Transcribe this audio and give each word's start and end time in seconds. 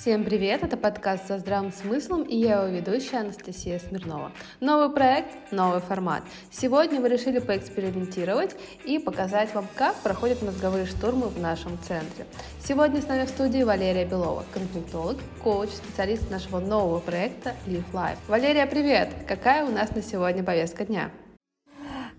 Всем 0.00 0.22
привет, 0.22 0.62
это 0.62 0.76
подкаст 0.76 1.26
со 1.26 1.38
здравым 1.38 1.72
смыслом 1.72 2.22
и 2.22 2.36
я 2.36 2.62
его 2.62 2.68
ведущая 2.68 3.18
Анастасия 3.18 3.80
Смирнова. 3.80 4.30
Новый 4.60 4.94
проект, 4.94 5.50
новый 5.50 5.80
формат. 5.80 6.22
Сегодня 6.52 7.00
мы 7.00 7.08
решили 7.08 7.40
поэкспериментировать 7.40 8.54
и 8.84 9.00
показать 9.00 9.52
вам, 9.54 9.66
как 9.74 9.96
проходят 9.96 10.40
мозговые 10.40 10.86
штурмы 10.86 11.26
в 11.26 11.40
нашем 11.40 11.76
центре. 11.82 12.26
Сегодня 12.62 13.02
с 13.02 13.08
нами 13.08 13.26
в 13.26 13.28
студии 13.28 13.64
Валерия 13.64 14.04
Белова, 14.04 14.44
конфликтолог, 14.54 15.16
коуч, 15.42 15.70
специалист 15.70 16.30
нашего 16.30 16.60
нового 16.60 17.00
проекта 17.00 17.56
Live 17.66 17.90
Life. 17.92 18.18
Валерия, 18.28 18.66
привет! 18.66 19.10
Какая 19.26 19.64
у 19.64 19.72
нас 19.72 19.90
на 19.96 20.02
сегодня 20.02 20.44
повестка 20.44 20.84
дня? 20.84 21.10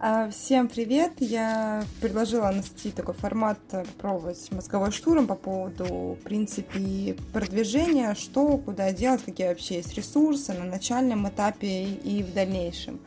А, 0.01 0.29
всем 0.29 0.69
привет! 0.69 1.11
Я 1.17 1.83
предложила 1.99 2.47
Анастасии 2.47 2.89
такой 2.89 3.13
формат 3.15 3.59
э, 3.73 3.83
попробовать 3.83 4.49
мозговой 4.49 4.91
штурм 4.91 5.27
по 5.27 5.35
поводу, 5.35 5.83
в 5.83 6.23
принципе, 6.23 7.17
продвижения, 7.33 8.15
что, 8.15 8.57
куда 8.59 8.93
делать, 8.93 9.25
какие 9.25 9.49
вообще 9.49 9.75
есть 9.75 9.93
ресурсы 9.95 10.53
на 10.53 10.63
начальном 10.63 11.27
этапе 11.27 11.83
и 11.83 12.23
в 12.23 12.33
дальнейшем. 12.33 13.01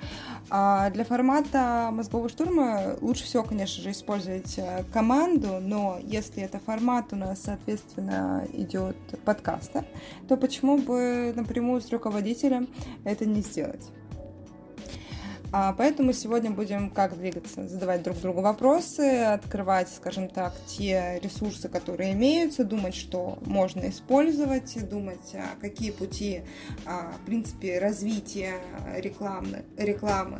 А 0.50 0.90
для 0.90 1.06
формата 1.06 1.88
мозгового 1.90 2.28
штурма 2.28 2.98
лучше 3.00 3.24
всего, 3.24 3.42
конечно 3.42 3.82
же, 3.82 3.92
использовать 3.92 4.58
э, 4.58 4.84
команду, 4.92 5.60
но 5.62 5.98
если 6.02 6.42
это 6.42 6.58
формат 6.58 7.06
у 7.12 7.16
нас, 7.16 7.40
соответственно, 7.44 8.46
идет 8.52 8.98
подкаста, 9.24 9.86
то 10.28 10.36
почему 10.36 10.76
бы 10.76 11.32
напрямую 11.34 11.80
с 11.80 11.88
руководителем 11.88 12.68
это 13.04 13.24
не 13.24 13.40
сделать? 13.40 13.90
А, 15.54 15.74
поэтому 15.74 16.14
сегодня 16.14 16.50
будем 16.50 16.88
как 16.88 17.18
двигаться, 17.18 17.68
задавать 17.68 18.02
друг 18.02 18.18
другу 18.18 18.40
вопросы, 18.40 19.22
открывать, 19.22 19.90
скажем 19.90 20.30
так, 20.30 20.54
те 20.66 21.20
ресурсы, 21.22 21.68
которые 21.68 22.14
имеются, 22.14 22.64
думать, 22.64 22.94
что 22.94 23.38
можно 23.44 23.86
использовать, 23.90 24.88
думать, 24.88 25.34
а, 25.34 25.60
какие 25.60 25.90
пути, 25.90 26.40
а, 26.86 27.12
в 27.22 27.26
принципе, 27.26 27.78
развития 27.78 28.54
рекламы, 28.96 29.64
рекламы 29.76 30.38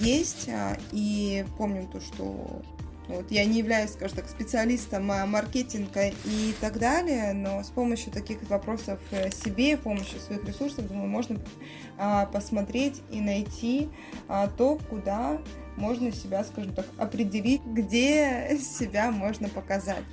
есть. 0.00 0.50
И 0.92 1.46
помним 1.56 1.90
то, 1.90 2.00
что 2.00 2.62
вот, 3.10 3.30
я 3.30 3.44
не 3.44 3.58
являюсь, 3.58 3.90
скажем 3.90 4.18
так, 4.18 4.28
специалистом 4.28 5.06
маркетинга 5.06 6.08
и 6.24 6.54
так 6.60 6.78
далее, 6.78 7.32
но 7.32 7.62
с 7.62 7.68
помощью 7.68 8.12
таких 8.12 8.42
вопросов 8.48 9.00
э, 9.10 9.30
себе, 9.30 9.76
с 9.76 9.80
помощью 9.80 10.20
своих 10.20 10.44
ресурсов, 10.44 10.86
думаю, 10.86 11.08
можно 11.08 11.38
а, 11.98 12.26
посмотреть 12.26 13.02
и 13.10 13.20
найти 13.20 13.88
а, 14.28 14.46
то, 14.48 14.78
куда 14.88 15.38
можно 15.76 16.12
себя, 16.12 16.44
скажем 16.44 16.72
так, 16.72 16.86
определить, 16.98 17.62
где 17.64 18.58
себя 18.78 19.10
можно 19.10 19.48
показать. 19.48 20.04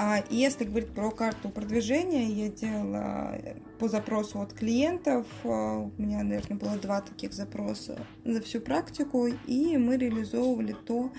А 0.00 0.22
если 0.30 0.62
говорить 0.62 0.90
про 0.90 1.10
карту 1.10 1.48
продвижения, 1.48 2.26
я 2.26 2.48
делала 2.48 3.36
по 3.80 3.88
запросу 3.88 4.40
от 4.40 4.52
клиентов. 4.52 5.26
А, 5.42 5.78
у 5.78 5.92
меня, 5.98 6.22
наверное, 6.22 6.56
было 6.56 6.76
два 6.76 7.00
таких 7.00 7.32
запроса 7.32 7.98
за 8.24 8.40
всю 8.40 8.60
практику, 8.60 9.26
и 9.26 9.76
мы 9.76 9.96
реализовывали 9.96 10.76
то, 10.86 11.10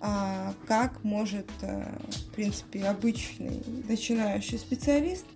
а, 0.00 0.54
как 0.66 1.04
может, 1.04 1.46
а, 1.60 2.00
в 2.08 2.34
принципе, 2.34 2.84
обычный 2.84 3.62
начинающий 3.86 4.58
специалист 4.58 5.26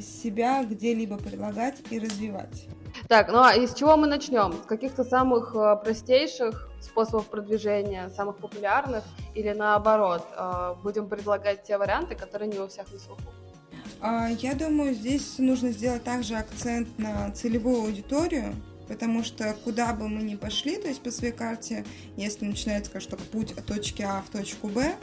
себя 0.00 0.62
где-либо 0.62 1.18
предлагать 1.18 1.82
и 1.90 1.98
развивать. 1.98 2.68
Так, 3.08 3.28
ну 3.28 3.42
а 3.42 3.54
из 3.54 3.74
чего 3.74 3.96
мы 3.96 4.06
начнем? 4.06 4.52
С 4.52 4.66
каких-то 4.66 5.04
самых 5.04 5.54
простейших 5.82 6.68
способов 6.80 7.26
продвижения, 7.26 8.10
самых 8.10 8.36
популярных, 8.36 9.04
или 9.34 9.52
наоборот, 9.52 10.26
э, 10.36 10.74
будем 10.82 11.08
предлагать 11.08 11.64
те 11.64 11.78
варианты, 11.78 12.14
которые 12.14 12.50
не 12.50 12.58
у 12.58 12.68
всех 12.68 12.90
на 12.92 12.98
слуху? 12.98 13.22
А, 14.00 14.28
я 14.28 14.54
думаю, 14.54 14.94
здесь 14.94 15.38
нужно 15.38 15.70
сделать 15.72 16.04
также 16.04 16.36
акцент 16.36 16.98
на 16.98 17.30
целевую 17.30 17.82
аудиторию, 17.82 18.54
потому 18.88 19.24
что 19.24 19.54
куда 19.64 19.92
бы 19.92 20.08
мы 20.08 20.22
ни 20.22 20.36
пошли, 20.36 20.76
то 20.76 20.88
есть 20.88 21.02
по 21.02 21.10
своей 21.10 21.32
карте, 21.32 21.84
если 22.16 22.44
начинается, 22.44 22.90
скажем 22.90 23.12
так, 23.12 23.20
путь 23.20 23.52
от 23.52 23.64
точки 23.66 24.02
А 24.02 24.22
в 24.22 24.30
точку 24.30 24.68
Б, 24.68 24.94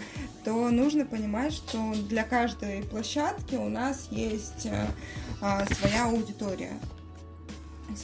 то 0.46 0.70
нужно 0.70 1.06
понимать, 1.06 1.54
что 1.54 1.94
для 2.08 2.24
каждой 2.24 2.84
площадки 2.84 3.56
у 3.56 3.70
нас 3.70 4.08
есть 4.12 4.66
э, 4.66 4.86
а, 5.42 5.66
своя 5.66 6.06
аудитория. 6.06 6.72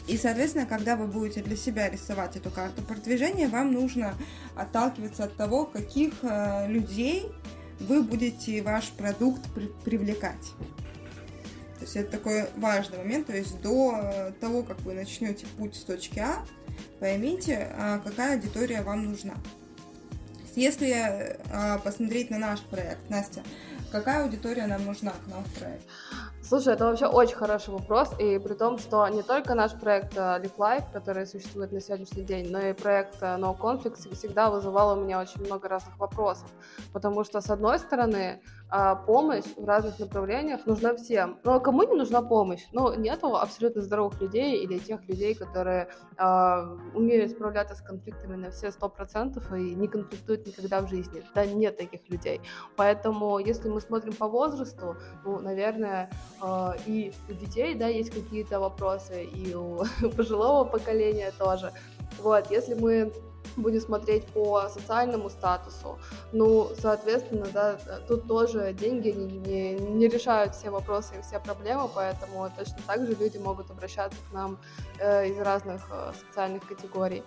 И, 0.07 0.17
соответственно, 0.17 0.65
когда 0.65 0.95
вы 0.95 1.07
будете 1.07 1.41
для 1.41 1.55
себя 1.55 1.89
рисовать 1.89 2.35
эту 2.35 2.51
карту 2.51 2.81
продвижения, 2.81 3.47
вам 3.47 3.73
нужно 3.73 4.13
отталкиваться 4.55 5.23
от 5.23 5.35
того, 5.35 5.65
каких 5.65 6.13
э, 6.21 6.67
людей 6.67 7.25
вы 7.79 8.03
будете 8.03 8.61
ваш 8.61 8.89
продукт 8.89 9.41
при- 9.53 9.71
привлекать. 9.85 10.53
То 11.79 11.85
есть 11.85 11.95
это 11.95 12.11
такой 12.11 12.49
важный 12.57 12.97
момент, 12.97 13.27
то 13.27 13.35
есть 13.35 13.61
до 13.61 13.93
э, 13.95 14.31
того, 14.39 14.63
как 14.63 14.81
вы 14.81 14.93
начнете 14.93 15.45
путь 15.57 15.75
с 15.75 15.83
точки 15.83 16.19
А, 16.19 16.45
поймите, 16.99 17.71
а, 17.77 17.99
какая 17.99 18.35
аудитория 18.35 18.81
вам 18.81 19.05
нужна. 19.05 19.35
Если 20.55 20.89
э, 20.91 21.79
посмотреть 21.85 22.29
на 22.31 22.37
наш 22.37 22.59
проект, 22.61 23.09
Настя, 23.09 23.43
какая 23.93 24.23
аудитория 24.23 24.67
нам 24.67 24.85
нужна 24.85 25.11
к 25.11 25.27
нам 25.27 25.45
в 25.45 25.53
проект? 25.53 25.85
Слушай, 26.49 26.73
это 26.73 26.85
вообще 26.85 27.05
очень 27.05 27.35
хороший 27.35 27.69
вопрос, 27.69 28.09
и 28.17 28.39
при 28.39 28.55
том, 28.55 28.79
что 28.79 29.07
не 29.07 29.21
только 29.21 29.53
наш 29.53 29.71
проект 29.73 30.17
э, 30.17 30.19
Live 30.19 30.57
Life, 30.57 30.91
который 30.91 31.27
существует 31.27 31.71
на 31.71 31.79
сегодняшний 31.79 32.23
день, 32.23 32.49
но 32.49 32.59
и 32.59 32.73
проект 32.73 33.21
э, 33.21 33.37
No 33.37 33.55
Conflict 33.55 34.15
всегда 34.15 34.49
вызывал 34.49 34.97
у 34.97 35.03
меня 35.03 35.21
очень 35.21 35.45
много 35.45 35.67
разных 35.67 35.99
вопросов, 35.99 36.49
потому 36.91 37.23
что, 37.23 37.39
с 37.39 37.51
одной 37.51 37.77
стороны, 37.77 38.41
а, 38.71 38.95
помощь 38.95 39.45
в 39.57 39.65
разных 39.65 39.97
направлениях 39.99 40.65
нужна 40.67 40.95
всем. 40.95 41.39
Но 41.43 41.59
кому 41.59 41.83
не 41.83 41.95
нужна 41.95 42.21
помощь? 42.21 42.65
Ну, 42.71 42.93
нету 42.93 43.35
абсолютно 43.35 43.81
здоровых 43.81 44.21
людей 44.21 44.63
или 44.63 44.77
тех 44.77 45.07
людей, 45.07 45.33
которые 45.33 45.89
э, 46.17 46.77
умеют 46.93 47.31
справляться 47.31 47.75
с 47.75 47.81
конфликтами 47.81 48.35
на 48.35 48.51
все 48.51 48.71
сто 48.71 48.87
процентов 48.87 49.51
и 49.51 49.73
не 49.73 49.87
конфликтуют 49.87 50.45
никогда 50.45 50.81
в 50.81 50.87
жизни. 50.87 51.23
Да, 51.33 51.45
нет 51.45 51.77
таких 51.77 52.07
людей. 52.09 52.41
Поэтому, 52.75 53.39
если 53.39 53.69
мы 53.69 53.81
смотрим 53.81 54.13
по 54.13 54.27
возрасту, 54.27 54.97
ну, 55.25 55.39
наверное, 55.39 56.11
э, 56.41 56.71
и 56.85 57.11
у 57.27 57.33
детей, 57.33 57.73
да, 57.73 57.87
есть 57.87 58.11
какие-то 58.11 58.59
вопросы, 58.59 59.23
и 59.23 59.55
у 59.55 59.83
пожилого 60.15 60.63
поколения 60.63 61.31
тоже. 61.39 61.73
Вот, 62.19 62.51
если 62.51 62.75
мы 62.75 63.11
будем 63.55 63.81
смотреть 63.81 64.25
по 64.27 64.67
социальному 64.69 65.29
статусу. 65.29 65.99
Ну, 66.31 66.69
соответственно, 66.79 67.47
да, 67.53 67.77
тут 68.07 68.27
тоже 68.27 68.73
деньги 68.73 69.09
не, 69.09 69.25
не, 69.25 69.73
не 69.73 70.07
решают 70.07 70.55
все 70.55 70.69
вопросы 70.69 71.15
и 71.17 71.21
все 71.21 71.39
проблемы, 71.39 71.89
поэтому 71.93 72.49
точно 72.57 72.77
так 72.87 73.05
же 73.05 73.15
люди 73.15 73.37
могут 73.37 73.69
обращаться 73.71 74.17
к 74.29 74.33
нам 74.33 74.57
э, 74.99 75.29
из 75.29 75.37
разных 75.39 75.89
э, 75.91 76.11
социальных 76.27 76.67
категорий. 76.67 77.23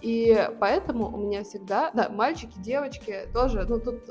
И 0.00 0.48
поэтому 0.58 1.12
у 1.12 1.16
меня 1.16 1.44
всегда, 1.44 1.92
да, 1.92 2.08
мальчики, 2.08 2.58
девочки 2.58 3.28
тоже, 3.32 3.64
ну 3.68 3.78
тут 3.78 4.02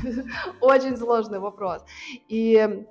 очень 0.60 0.96
сложный 0.96 1.40
вопрос. 1.40 1.82
И 2.28 2.86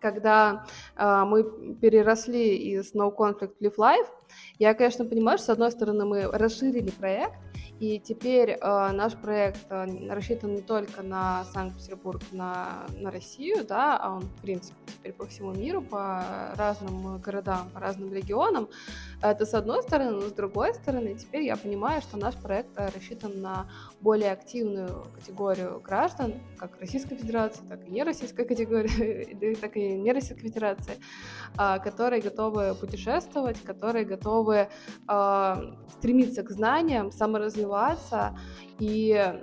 когда 0.00 0.64
э, 0.96 1.24
мы 1.24 1.44
переросли 1.74 2.56
из 2.56 2.94
No 2.94 3.14
Conflict 3.14 3.54
Live 3.60 3.76
Life, 3.76 4.08
я, 4.58 4.74
конечно, 4.74 5.04
понимаю, 5.04 5.38
что, 5.38 5.46
с 5.46 5.50
одной 5.50 5.70
стороны, 5.70 6.04
мы 6.04 6.22
расширили 6.22 6.90
проект, 6.90 7.38
и 7.80 8.00
теперь 8.00 8.50
э, 8.50 8.90
наш 8.92 9.14
проект 9.14 9.66
э, 9.70 9.86
рассчитан 10.10 10.54
не 10.54 10.62
только 10.62 11.02
на 11.02 11.44
Санкт-Петербург, 11.44 12.20
на, 12.32 12.86
на 12.96 13.10
Россию, 13.10 13.64
да, 13.64 13.96
а 13.96 14.16
он, 14.16 14.22
в 14.22 14.42
принципе, 14.42 14.76
теперь 14.86 15.12
по 15.12 15.26
всему 15.26 15.52
миру, 15.52 15.80
по 15.80 16.24
разным 16.56 17.18
городам, 17.18 17.70
по 17.72 17.80
разным 17.80 18.12
регионам. 18.12 18.68
Это 19.22 19.46
с 19.46 19.54
одной 19.54 19.82
стороны, 19.82 20.10
но 20.10 20.22
с 20.22 20.32
другой 20.32 20.74
стороны, 20.74 21.14
теперь 21.14 21.44
я 21.44 21.56
понимаю, 21.56 22.02
что 22.02 22.16
наш 22.16 22.34
проект 22.34 22.76
рассчитан 22.76 23.40
на 23.40 23.70
более 24.00 24.32
активную 24.32 25.06
категорию 25.14 25.80
граждан, 25.80 26.34
как 26.56 26.78
Российской 26.80 27.16
Федерации, 27.16 27.62
так 27.68 27.86
и 27.86 27.90
не 27.90 28.02
Российской 28.04 28.44
категории, 28.44 29.54
так 29.60 29.76
и 29.76 29.96
не 29.96 30.12
Российской 30.12 30.48
Федерации, 30.48 30.94
э, 31.58 31.78
которые 31.82 32.22
готовы 32.22 32.74
путешествовать, 32.74 33.60
которые 33.62 34.04
готовы 34.04 34.68
э, 35.08 35.54
стремиться 35.98 36.42
к 36.42 36.50
знаниям, 36.50 37.10
саморазвиваться. 37.10 38.38
И 38.78 39.34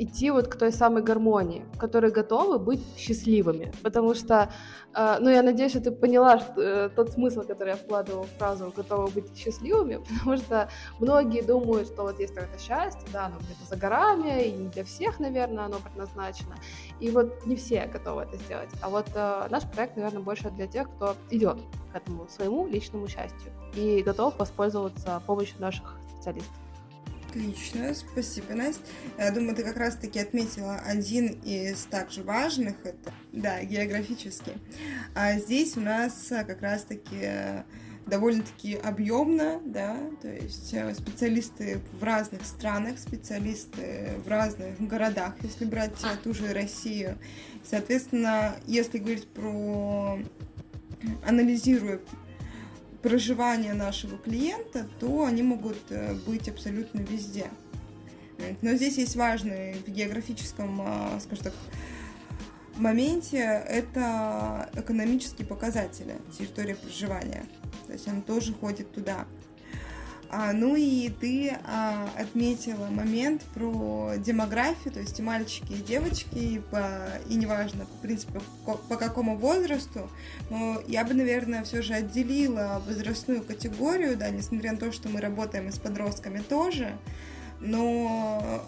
идти 0.00 0.30
вот 0.30 0.48
к 0.48 0.56
той 0.56 0.72
самой 0.72 1.02
гармонии, 1.02 1.64
которые 1.78 2.10
готовы 2.10 2.58
быть 2.58 2.80
счастливыми. 2.96 3.72
Потому 3.82 4.14
что, 4.14 4.50
э, 4.94 5.16
ну, 5.20 5.28
я 5.28 5.42
надеюсь, 5.42 5.72
что 5.72 5.80
ты 5.80 5.90
поняла 5.90 6.38
что, 6.38 6.60
э, 6.60 6.88
тот 6.88 7.10
смысл, 7.10 7.42
который 7.42 7.70
я 7.70 7.76
вкладывала 7.76 8.24
в 8.24 8.38
фразу 8.38 8.72
«готовы 8.74 9.10
быть 9.10 9.36
счастливыми», 9.36 9.96
потому 10.18 10.36
что 10.38 10.68
многие 11.00 11.42
думают, 11.42 11.88
что 11.88 12.02
вот 12.02 12.18
есть 12.18 12.34
какое-то 12.34 12.58
счастье, 12.58 13.06
да, 13.12 13.26
оно 13.26 13.36
где-то 13.38 13.68
за 13.68 13.76
горами, 13.76 14.44
и 14.44 14.52
не 14.52 14.68
для 14.68 14.84
всех, 14.84 15.20
наверное, 15.20 15.64
оно 15.64 15.76
предназначено. 15.78 16.56
И 16.98 17.10
вот 17.10 17.46
не 17.46 17.56
все 17.56 17.86
готовы 17.86 18.22
это 18.22 18.36
сделать. 18.38 18.70
А 18.80 18.88
вот 18.88 19.06
э, 19.14 19.46
наш 19.50 19.64
проект, 19.70 19.96
наверное, 19.96 20.22
больше 20.22 20.50
для 20.50 20.66
тех, 20.66 20.88
кто 20.96 21.14
идет 21.30 21.58
к 21.92 21.96
этому 21.96 22.26
своему 22.28 22.66
личному 22.66 23.06
счастью 23.06 23.52
и 23.74 24.02
готов 24.02 24.38
воспользоваться 24.38 25.22
помощью 25.26 25.60
наших 25.60 25.96
специалистов. 26.14 26.69
Отлично, 27.30 27.94
спасибо, 27.94 28.54
Настя. 28.54 28.82
Я 29.16 29.30
думаю, 29.30 29.54
ты 29.54 29.62
как 29.62 29.76
раз-таки 29.76 30.18
отметила 30.18 30.74
один 30.84 31.28
из 31.44 31.84
также 31.84 32.24
важных, 32.24 32.74
это, 32.82 33.12
да, 33.32 33.62
географический. 33.62 34.54
А 35.14 35.38
здесь 35.38 35.76
у 35.76 35.80
нас 35.80 36.26
как 36.28 36.60
раз-таки 36.60 37.62
довольно-таки 38.06 38.74
объемно, 38.74 39.60
да, 39.64 39.96
то 40.20 40.26
есть 40.26 40.74
э, 40.74 40.92
специалисты 40.92 41.80
в 41.92 42.02
разных 42.02 42.44
странах, 42.44 42.98
специалисты 42.98 44.10
в 44.24 44.28
разных 44.28 44.80
городах, 44.80 45.34
если 45.42 45.66
брать 45.66 45.92
ту 46.24 46.34
же 46.34 46.52
Россию. 46.52 47.16
Соответственно, 47.62 48.56
если 48.66 48.98
говорить 48.98 49.28
про 49.28 50.18
анализируя 51.24 52.00
проживание 53.02 53.74
нашего 53.74 54.18
клиента, 54.18 54.86
то 54.98 55.24
они 55.24 55.42
могут 55.42 55.78
э, 55.90 56.14
быть 56.26 56.48
абсолютно 56.48 57.00
везде. 57.00 57.46
Но 58.62 58.74
здесь 58.74 58.96
есть 58.96 59.16
важный 59.16 59.74
в 59.86 59.88
географическом, 59.88 60.80
а, 60.80 61.20
скажем 61.20 61.44
так, 61.44 61.54
моменте 62.80 63.38
это 63.38 64.70
экономические 64.74 65.46
показатели 65.46 66.16
территории 66.36 66.74
проживания. 66.74 67.44
То 67.86 67.92
есть 67.92 68.08
он 68.08 68.22
тоже 68.22 68.54
ходит 68.54 68.92
туда. 68.92 69.26
А, 70.32 70.52
ну 70.52 70.76
и 70.76 71.08
ты 71.08 71.58
а, 71.64 72.08
отметила 72.16 72.86
момент 72.86 73.42
про 73.52 74.12
демографию, 74.16 74.94
то 74.94 75.00
есть 75.00 75.18
и 75.18 75.22
мальчики, 75.22 75.72
и 75.72 75.82
девочки, 75.82 76.38
и, 76.38 76.58
по, 76.60 77.00
и 77.28 77.34
неважно, 77.34 77.84
в 77.84 78.00
принципе, 78.00 78.40
по, 78.64 78.74
по 78.76 78.96
какому 78.96 79.36
возрасту, 79.36 80.08
но 80.48 80.80
я 80.86 81.04
бы, 81.04 81.14
наверное, 81.14 81.64
все 81.64 81.82
же 81.82 81.94
отделила 81.94 82.80
возрастную 82.86 83.42
категорию, 83.42 84.16
да, 84.16 84.30
несмотря 84.30 84.70
на 84.70 84.78
то, 84.78 84.92
что 84.92 85.08
мы 85.08 85.20
работаем 85.20 85.68
и 85.68 85.72
с 85.72 85.78
подростками 85.78 86.38
тоже, 86.38 86.96
но 87.58 88.62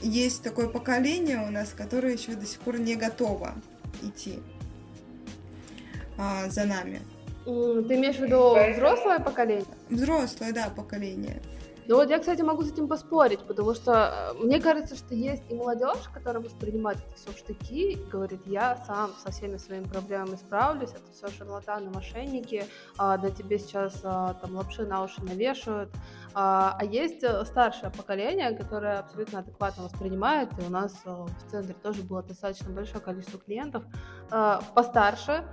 есть 0.00 0.42
такое 0.42 0.68
поколение 0.68 1.46
у 1.46 1.50
нас, 1.50 1.74
которое 1.76 2.14
еще 2.14 2.34
до 2.36 2.46
сих 2.46 2.60
пор 2.60 2.78
не 2.78 2.96
готово 2.96 3.54
идти 4.02 4.38
а, 6.16 6.48
за 6.48 6.64
нами. 6.64 7.02
Ты 7.44 7.50
имеешь 7.96 8.16
в 8.16 8.20
виду 8.20 8.54
взрослое 8.74 9.18
поколение? 9.18 9.66
Взрослое, 9.90 10.52
да, 10.52 10.70
поколение. 10.74 11.40
Ну 11.86 11.96
вот 11.96 12.08
я, 12.08 12.18
кстати, 12.18 12.40
могу 12.40 12.62
с 12.62 12.72
этим 12.72 12.88
поспорить, 12.88 13.40
потому 13.40 13.74
что 13.74 14.32
э, 14.40 14.42
мне 14.42 14.58
кажется, 14.58 14.96
что 14.96 15.14
есть 15.14 15.42
и 15.50 15.54
молодежь, 15.54 16.08
которая 16.14 16.42
воспринимает 16.42 16.96
это 17.06 17.14
все 17.14 17.32
в 17.32 17.36
штыки 17.36 17.92
и 17.92 18.10
говорит, 18.10 18.40
я 18.46 18.82
сам 18.86 19.10
со 19.22 19.30
всеми 19.30 19.58
своими 19.58 19.84
проблемами 19.84 20.36
справлюсь, 20.36 20.90
это 20.92 21.12
все 21.12 21.28
шарлатаны, 21.36 21.90
мошенники, 21.90 22.64
а, 22.96 23.18
да 23.18 23.30
тебе 23.30 23.58
сейчас 23.58 24.00
а, 24.02 24.32
там 24.32 24.56
лапши 24.56 24.86
на 24.86 25.04
уши 25.04 25.22
навешивают. 25.22 25.90
А, 26.32 26.74
а 26.80 26.84
есть 26.84 27.22
э, 27.22 27.44
старшее 27.44 27.90
поколение, 27.90 28.56
которое 28.56 29.00
абсолютно 29.00 29.40
адекватно 29.40 29.84
воспринимает, 29.84 30.48
и 30.58 30.66
у 30.66 30.70
нас 30.70 30.92
э, 31.04 31.10
в 31.10 31.50
центре 31.50 31.76
тоже 31.82 32.02
было 32.02 32.22
достаточно 32.22 32.70
большое 32.70 33.00
количество 33.00 33.38
клиентов 33.38 33.84
постарше, 34.74 35.44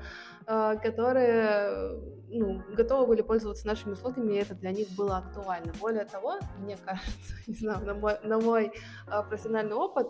Э, 0.47 0.75
которые 0.81 1.99
ну, 2.29 2.61
готовы 2.75 3.05
были 3.07 3.21
пользоваться 3.21 3.67
нашими 3.67 3.93
услугами, 3.93 4.33
и 4.33 4.37
это 4.37 4.55
для 4.55 4.71
них 4.71 4.89
было 4.97 5.17
актуально. 5.17 5.71
Более 5.79 6.05
того, 6.05 6.39
мне 6.57 6.77
кажется, 6.77 7.33
не 7.47 7.53
знаю, 7.53 7.85
на 7.85 7.93
мой, 7.93 8.17
на 8.23 8.39
мой 8.39 8.73
э, 9.07 9.23
профессиональный 9.29 9.75
опыт, 9.75 10.07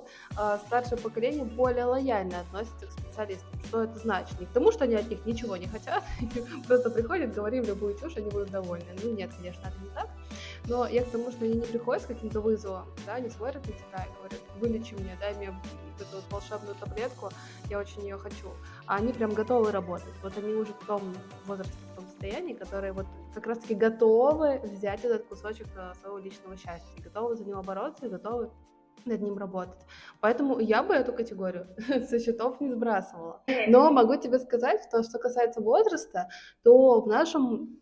старшее 0.66 0.98
поколение 0.98 1.44
более 1.44 1.86
лояльно 1.86 2.40
относится 2.40 2.88
к 2.88 2.92
специалистам. 2.92 3.50
Что 3.66 3.84
это 3.84 4.00
значит? 4.00 4.40
Не 4.40 4.46
потому, 4.46 4.72
что 4.72 4.86
они 4.86 4.96
от 4.96 5.10
них 5.10 5.26
ничего 5.26 5.58
не 5.58 5.68
хотят, 5.68 6.04
просто 6.68 6.90
приходят, 6.90 7.36
говорим 7.36 7.66
любую 7.66 7.98
чушь, 8.00 8.18
они 8.18 8.30
будут 8.30 8.52
довольны. 8.52 8.86
Ну 9.04 9.12
нет, 9.12 9.32
конечно, 9.36 9.68
это 9.68 9.78
не 9.84 9.90
так. 9.90 10.10
Но 10.68 10.88
я 10.88 11.04
к 11.04 11.10
тому, 11.10 11.32
что 11.32 11.46
они 11.46 11.56
не 11.56 11.66
приходят 11.66 12.04
с 12.04 12.06
каким-то 12.06 12.40
вызовом, 12.40 12.86
да, 13.06 13.20
не 13.20 13.30
смотрят 13.30 13.66
на 13.66 13.74
тебя 13.74 14.06
и 14.06 14.18
говорят, 14.18 14.40
вылечи 14.60 14.94
мне, 14.94 15.18
дай 15.20 15.34
мне 15.36 15.52
вот 15.52 16.08
эту 16.08 16.16
вот 16.18 16.26
волшебную 16.32 16.76
таблетку, 16.76 17.30
я 17.70 17.80
очень 17.80 18.04
ее 18.04 18.18
хочу. 18.18 18.50
А 18.86 18.98
они 18.98 19.12
прям 19.12 19.34
готовы 19.34 19.72
работать. 19.72 20.14
Вот 20.22 20.38
они 20.38 20.54
уже 20.54 20.74
в 20.74 20.86
том 20.86 21.02
возрасте, 21.46 21.74
в 21.94 21.96
том 21.96 22.06
состоянии, 22.08 22.54
которые 22.54 22.94
вот 22.94 23.08
как 23.34 23.48
раз-таки 23.48 23.76
готовы 23.76 24.60
взять 24.60 25.04
этот 25.04 25.26
кусочек 25.26 25.68
э, 25.76 25.94
своего 26.02 26.20
личного 26.20 26.56
счастья, 26.56 27.04
готовы 27.04 27.36
за 27.36 27.44
него 27.46 27.62
бороться 27.64 28.06
и 28.06 28.10
готовы 28.10 28.52
над 29.06 29.22
ним 29.22 29.38
работать. 29.38 29.80
Поэтому 30.20 30.60
я 30.60 30.84
бы 30.84 30.94
эту 30.94 31.14
категорию 31.14 31.68
со 32.08 32.20
счетов 32.20 32.62
не 32.62 32.70
сбрасывала. 32.70 33.42
Но 33.68 33.92
могу 33.92 34.16
тебе 34.16 34.40
сказать, 34.40 34.84
что 34.88 35.04
что 35.04 35.18
касается 35.20 35.62
возраста, 35.62 36.30
то 36.64 37.02
в 37.02 37.08
нашем 37.08 37.82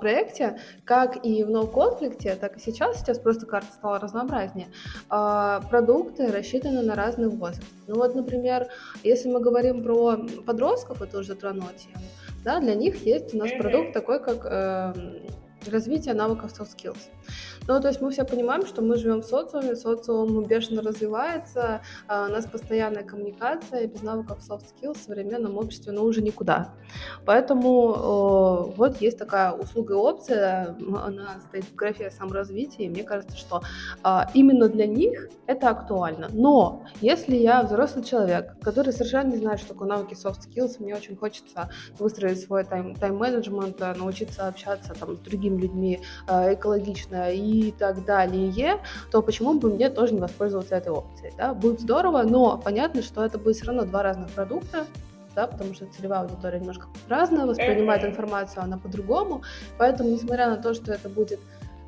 проекте, 0.00 0.58
как 0.84 1.24
и 1.24 1.44
в 1.44 1.50
ноу-конфликте, 1.50 2.36
так 2.36 2.56
и 2.56 2.60
сейчас, 2.60 3.00
сейчас 3.00 3.18
просто 3.18 3.46
карта 3.46 3.72
стала 3.72 3.98
разнообразнее, 3.98 4.68
а, 5.08 5.60
продукты 5.70 6.26
рассчитаны 6.28 6.82
на 6.82 6.94
разный 6.94 7.28
возраст. 7.28 7.62
Ну 7.86 7.96
вот, 7.96 8.14
например, 8.14 8.68
если 9.02 9.28
мы 9.28 9.40
говорим 9.40 9.82
про 9.82 10.18
подростков, 10.46 11.02
это 11.02 11.18
уже 11.18 11.28
затронула 11.28 11.72
тему, 11.74 12.04
да, 12.44 12.60
для 12.60 12.74
них 12.74 13.04
есть 13.04 13.34
у 13.34 13.38
нас 13.38 13.50
продукт 13.52 13.92
такой, 13.92 14.20
как 14.20 14.44
э, 14.44 14.92
развитие 15.68 16.14
навыков 16.14 16.52
soft 16.58 16.76
skills. 16.76 16.98
Ну, 17.66 17.80
то 17.80 17.88
есть 17.88 18.00
мы 18.00 18.10
все 18.10 18.24
понимаем, 18.24 18.66
что 18.66 18.82
мы 18.82 18.96
живем 18.96 19.22
в 19.22 19.24
социуме, 19.24 19.76
социум 19.76 20.44
бешено 20.44 20.82
развивается, 20.82 21.80
а 22.08 22.26
у 22.26 22.30
нас 22.30 22.46
постоянная 22.46 23.04
коммуникация, 23.04 23.80
и 23.80 23.86
без 23.86 24.02
навыков 24.02 24.38
soft 24.48 24.64
skills 24.74 24.98
в 24.98 25.02
современном 25.02 25.56
обществе, 25.56 25.92
ну, 25.92 26.04
уже 26.04 26.22
никуда. 26.22 26.74
Поэтому 27.24 28.72
вот 28.76 29.00
есть 29.00 29.18
такая 29.18 29.52
услуга 29.52 29.94
и 29.94 29.96
опция, 29.96 30.76
она 31.02 31.40
стоит 31.48 31.64
в 31.64 31.74
графе 31.74 32.10
саморазвития, 32.10 32.86
и 32.86 32.88
мне 32.88 33.02
кажется, 33.02 33.36
что 33.36 33.62
а, 34.02 34.30
именно 34.34 34.68
для 34.68 34.86
них 34.86 35.28
это 35.46 35.70
актуально. 35.70 36.28
Но 36.32 36.84
если 37.00 37.36
я 37.36 37.62
взрослый 37.62 38.04
человек, 38.04 38.58
который 38.60 38.92
совершенно 38.92 39.30
не 39.30 39.38
знает, 39.38 39.60
что 39.60 39.70
такое 39.70 39.88
навыки 39.88 40.14
soft 40.14 40.40
skills, 40.48 40.76
мне 40.78 40.94
очень 40.94 41.16
хочется 41.16 41.70
выстроить 41.98 42.40
свой 42.40 42.64
тайм, 42.64 42.94
тайм-менеджмент, 42.94 43.80
научиться 43.96 44.46
общаться 44.46 44.94
там, 44.94 45.16
с 45.16 45.18
другими 45.20 45.53
людьми 45.58 46.00
а, 46.26 46.52
экологично 46.54 47.30
и 47.32 47.54
и 47.54 47.72
так 47.72 48.04
далее, 48.04 48.80
то 49.10 49.22
почему 49.22 49.54
бы 49.54 49.70
мне 49.70 49.88
тоже 49.90 50.14
не 50.14 50.20
воспользоваться 50.20 50.76
этой 50.76 50.92
опцией? 50.92 51.32
Да? 51.36 51.54
Будет 51.54 51.80
здорово, 51.80 52.22
но 52.22 52.58
понятно, 52.58 53.02
что 53.02 53.24
это 53.24 53.38
будет 53.38 53.56
все 53.56 53.66
равно 53.66 53.84
два 53.84 54.02
разных 54.02 54.30
продукта, 54.30 54.86
да, 55.34 55.46
потому 55.46 55.74
что 55.74 55.86
целевая 55.86 56.20
аудитория 56.20 56.60
немножко 56.60 56.86
разная, 57.08 57.46
воспринимает 57.46 58.04
информацию 58.04 58.62
она 58.62 58.78
по-другому, 58.78 59.42
поэтому, 59.78 60.10
несмотря 60.10 60.48
на 60.48 60.56
то, 60.56 60.74
что 60.74 60.92
это 60.92 61.08
будет 61.08 61.40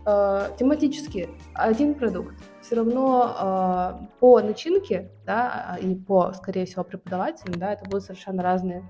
э, 0.04 0.48
тематически 0.58 1.28
один 1.54 1.94
продукт, 1.94 2.34
все 2.60 2.76
равно 2.76 4.00
э, 4.02 4.06
по 4.20 4.40
начинке, 4.40 5.10
да, 5.24 5.78
и 5.80 5.94
по, 5.94 6.32
скорее 6.32 6.66
всего, 6.66 6.82
преподавателям, 6.82 7.58
да, 7.58 7.72
это 7.72 7.84
будут 7.84 8.04
совершенно 8.04 8.42
разные 8.42 8.88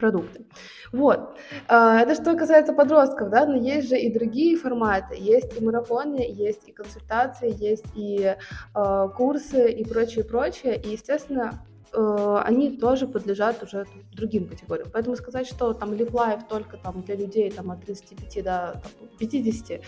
продукты. 0.00 0.46
Вот. 0.92 1.36
А, 1.68 2.00
это 2.00 2.14
что 2.14 2.34
касается 2.36 2.72
подростков, 2.72 3.30
да, 3.30 3.46
но 3.46 3.54
есть 3.54 3.88
же 3.88 3.98
и 3.98 4.12
другие 4.12 4.56
форматы. 4.56 5.16
Есть 5.16 5.60
и 5.60 5.64
марафоны, 5.64 6.26
есть 6.28 6.68
и 6.68 6.72
консультации, 6.72 7.54
есть 7.62 7.84
и 7.94 8.34
э, 8.74 9.08
курсы 9.16 9.70
и 9.70 9.84
прочее, 9.84 10.24
прочее. 10.24 10.80
И, 10.80 10.90
естественно, 10.90 11.64
э, 11.92 12.42
они 12.44 12.76
тоже 12.76 13.06
подлежат 13.06 13.62
уже 13.62 13.86
другим 14.12 14.48
категориям. 14.48 14.88
Поэтому 14.92 15.16
сказать, 15.16 15.46
что 15.46 15.72
там 15.74 15.92
Live 15.92 16.10
Life 16.10 16.42
только 16.48 16.76
там 16.76 17.02
для 17.02 17.16
людей 17.16 17.50
там, 17.50 17.70
от 17.70 17.84
35 17.84 18.44
до 18.44 18.80
там, 18.82 19.08
50 19.18 19.70
э, 19.70 19.80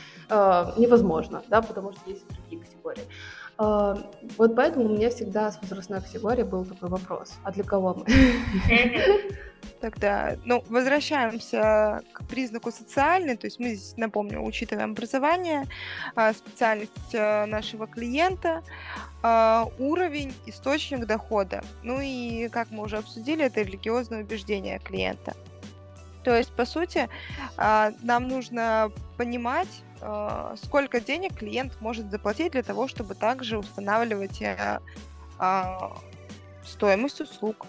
невозможно, 0.76 1.42
да, 1.48 1.62
потому 1.62 1.92
что 1.92 2.10
есть 2.10 2.24
другие 2.28 2.62
категории. 2.62 3.02
Э, 3.62 3.96
вот 4.38 4.56
поэтому 4.56 4.86
у 4.86 4.96
меня 4.96 5.10
всегда 5.10 5.52
с 5.52 5.60
возрастной 5.62 6.00
категорией 6.00 6.44
был 6.44 6.64
такой 6.64 6.88
вопрос, 6.88 7.34
а 7.44 7.52
для 7.52 7.64
кого 7.64 7.94
мы? 7.94 8.06
Тогда, 9.80 10.36
ну, 10.44 10.64
возвращаемся 10.68 12.02
к 12.12 12.24
признаку 12.26 12.70
социальный, 12.70 13.36
то 13.36 13.46
есть 13.46 13.58
мы 13.58 13.74
здесь, 13.74 13.96
напомню, 13.96 14.40
учитываем 14.42 14.92
образование, 14.92 15.64
а, 16.14 16.32
специальность 16.32 17.14
а, 17.14 17.46
нашего 17.46 17.86
клиента, 17.86 18.62
а, 19.22 19.66
уровень, 19.78 20.32
источник 20.46 21.06
дохода. 21.06 21.64
Ну 21.82 22.00
и, 22.00 22.48
как 22.48 22.70
мы 22.70 22.84
уже 22.84 22.98
обсудили, 22.98 23.44
это 23.44 23.62
религиозное 23.62 24.22
убеждение 24.22 24.78
клиента. 24.78 25.34
То 26.22 26.36
есть, 26.36 26.52
по 26.52 26.64
сути, 26.64 27.08
нам 27.56 28.28
нужно 28.28 28.92
понимать, 29.16 29.82
сколько 30.56 31.00
денег 31.00 31.36
клиент 31.36 31.80
может 31.80 32.10
заплатить 32.10 32.52
для 32.52 32.62
того, 32.62 32.88
чтобы 32.88 33.14
также 33.14 33.58
устанавливать 33.58 34.42
стоимость 36.64 37.20
услуг. 37.20 37.66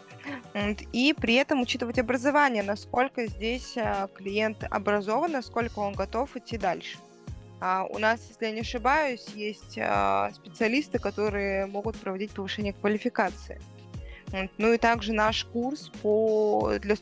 И 0.92 1.14
при 1.20 1.36
этом 1.36 1.62
учитывать 1.62 2.00
образование, 2.00 2.64
насколько 2.64 3.28
здесь 3.28 3.76
а, 3.78 4.08
клиент 4.08 4.64
образован, 4.70 5.32
насколько 5.32 5.80
он 5.80 5.94
готов 5.94 6.36
идти 6.38 6.58
дальше. 6.58 6.98
А 7.60 7.86
у 7.90 7.98
нас, 7.98 8.22
если 8.30 8.46
я 8.46 8.52
не 8.52 8.62
ошибаюсь, 8.62 9.26
есть 9.36 9.78
а, 9.80 10.32
специалисты, 10.34 11.00
которые 11.00 11.66
могут 11.66 11.98
проводить 11.98 12.32
повышение 12.32 12.74
квалификации. 12.74 13.62
Ну 14.58 14.74
и 14.74 14.78
также 14.78 15.14
наш 15.14 15.46
курс 15.46 15.92
по, 16.02 16.74
для 16.80 16.96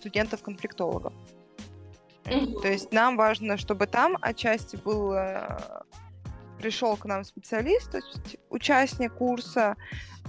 пришел 6.62 6.96
к 6.96 7.06
нам 7.06 7.24
специалист, 7.24 7.92
то 7.92 7.98
есть 7.98 8.38
участник 8.50 9.14
курса, 9.14 9.76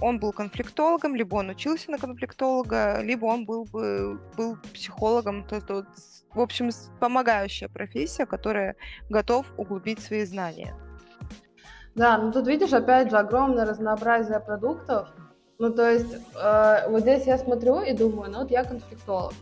он 0.01 0.19
был 0.19 0.33
конфликтологом, 0.33 1.15
либо 1.15 1.35
он 1.35 1.49
учился 1.49 1.91
на 1.91 1.97
конфликтолога, 1.97 3.01
либо 3.01 3.25
он 3.25 3.45
был 3.45 3.65
бы 3.65 4.19
был 4.35 4.57
психологом, 4.73 5.45
то 5.45 5.55
есть 5.55 5.69
вот, 5.69 5.85
в 6.33 6.39
общем, 6.39 6.71
помогающая 6.99 7.69
профессия, 7.69 8.25
которая 8.25 8.75
готов 9.09 9.45
углубить 9.57 9.99
свои 9.99 10.25
знания. 10.25 10.75
Да, 11.95 12.17
ну 12.17 12.31
тут 12.31 12.47
видишь, 12.47 12.73
опять 12.73 13.11
же, 13.11 13.17
огромное 13.17 13.65
разнообразие 13.65 14.39
продуктов. 14.39 15.09
Ну, 15.59 15.71
то 15.71 15.91
есть, 15.91 16.15
э, 16.35 16.89
вот 16.89 17.01
здесь 17.01 17.27
я 17.27 17.37
смотрю 17.37 17.81
и 17.81 17.93
думаю, 17.93 18.31
ну 18.31 18.39
вот 18.39 18.51
я 18.51 18.63
конфликтолог. 18.63 19.33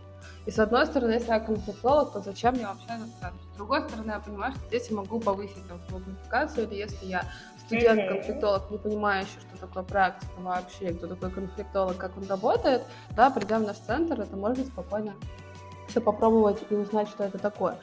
И 0.46 0.52
с 0.52 0.58
одной 0.58 0.88
стороны, 0.88 1.12
если 1.12 1.30
я 1.30 1.40
конфликтолог, 1.40 2.14
то 2.14 2.22
зачем 2.22 2.56
мне 2.56 2.66
вообще 2.66 2.86
этот 2.86 3.10
центр? 3.22 3.38
С 3.54 3.58
другой 3.58 3.82
стороны, 3.82 4.12
я 4.12 4.20
понимаю, 4.20 4.54
что 4.54 4.66
здесь 4.68 4.90
я 4.90 4.96
могу 4.96 5.20
повысить 5.20 5.68
там, 5.68 5.80
свою 5.88 6.04
квалификацию, 6.04 6.68
или 6.68 6.76
если 6.76 7.06
я 7.06 7.24
студент-конфликтолог, 7.66 8.72
не 8.72 8.78
понимающий, 8.78 9.40
что 9.40 9.68
такое 9.68 9.84
практика 9.84 10.32
вообще, 10.40 10.94
кто 10.94 11.08
такой 11.08 11.32
конфликтолог, 11.32 11.98
как 11.98 12.18
он 12.18 12.26
работает, 12.28 12.82
да, 13.12 13.30
придя 13.30 13.60
в 13.60 13.64
наш 13.64 13.78
центр, 13.78 14.20
это 14.20 14.36
можно 14.36 14.66
спокойно 14.66 15.14
все 15.92 16.02
попробовать 16.02 16.58
и 16.70 16.76
узнать, 16.76 17.08
что 17.10 17.24
это 17.24 17.38
такое. 17.38 17.78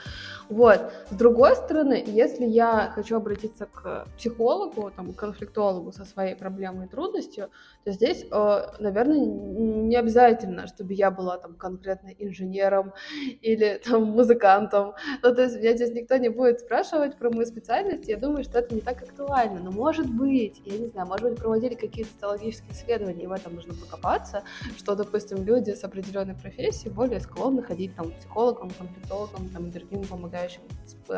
Вот. 0.48 0.80
С 1.10 1.14
другой 1.14 1.54
стороны, 1.56 2.02
если 2.06 2.46
я 2.46 2.90
хочу 2.94 3.16
обратиться 3.16 3.66
к 3.66 4.06
психологу, 4.16 4.90
там, 4.96 5.12
к 5.12 5.16
конфликтологу 5.16 5.92
со 5.92 6.04
своей 6.04 6.34
проблемой 6.34 6.86
и 6.86 6.88
трудностью, 6.88 7.50
то 7.84 7.92
здесь, 7.92 8.24
э, 8.30 8.60
наверное, 8.80 9.18
не 9.18 9.96
обязательно, 9.96 10.66
чтобы 10.66 10.94
я 10.94 11.10
была 11.10 11.36
там 11.36 11.54
конкретно 11.54 12.08
инженером 12.18 12.94
или 13.42 13.80
там 13.84 14.04
музыкантом. 14.04 14.94
Ну, 15.22 15.34
то 15.34 15.42
есть 15.42 15.56
меня 15.56 15.74
здесь 15.74 15.92
никто 15.92 16.16
не 16.16 16.30
будет 16.30 16.60
спрашивать 16.60 17.18
про 17.18 17.30
мою 17.30 17.46
специальность, 17.46 18.08
я 18.08 18.16
думаю, 18.16 18.42
что 18.44 18.58
это 18.58 18.74
не 18.74 18.80
так 18.80 19.02
актуально. 19.02 19.60
Но 19.60 19.70
может 19.70 20.08
быть, 20.08 20.62
я 20.64 20.78
не 20.78 20.86
знаю, 20.86 21.08
может 21.08 21.28
быть, 21.28 21.38
проводили 21.38 21.74
какие-то 21.74 22.10
социологические 22.12 22.72
исследования, 22.72 23.24
и 23.24 23.26
в 23.26 23.32
этом 23.32 23.54
нужно 23.54 23.74
покопаться, 23.74 24.42
что, 24.78 24.94
допустим, 24.94 25.44
люди 25.44 25.72
с 25.72 25.84
определенной 25.84 26.34
профессией 26.34 26.90
более 26.90 27.20
склонны 27.20 27.62
ходить 27.62 27.94
там, 27.98 28.12
к 28.12 28.14
психологам, 28.14 28.70
конфликтологам 28.70 29.48
там, 29.48 29.66
и 29.66 29.70
другим 29.70 30.04
помогающим 30.04 30.62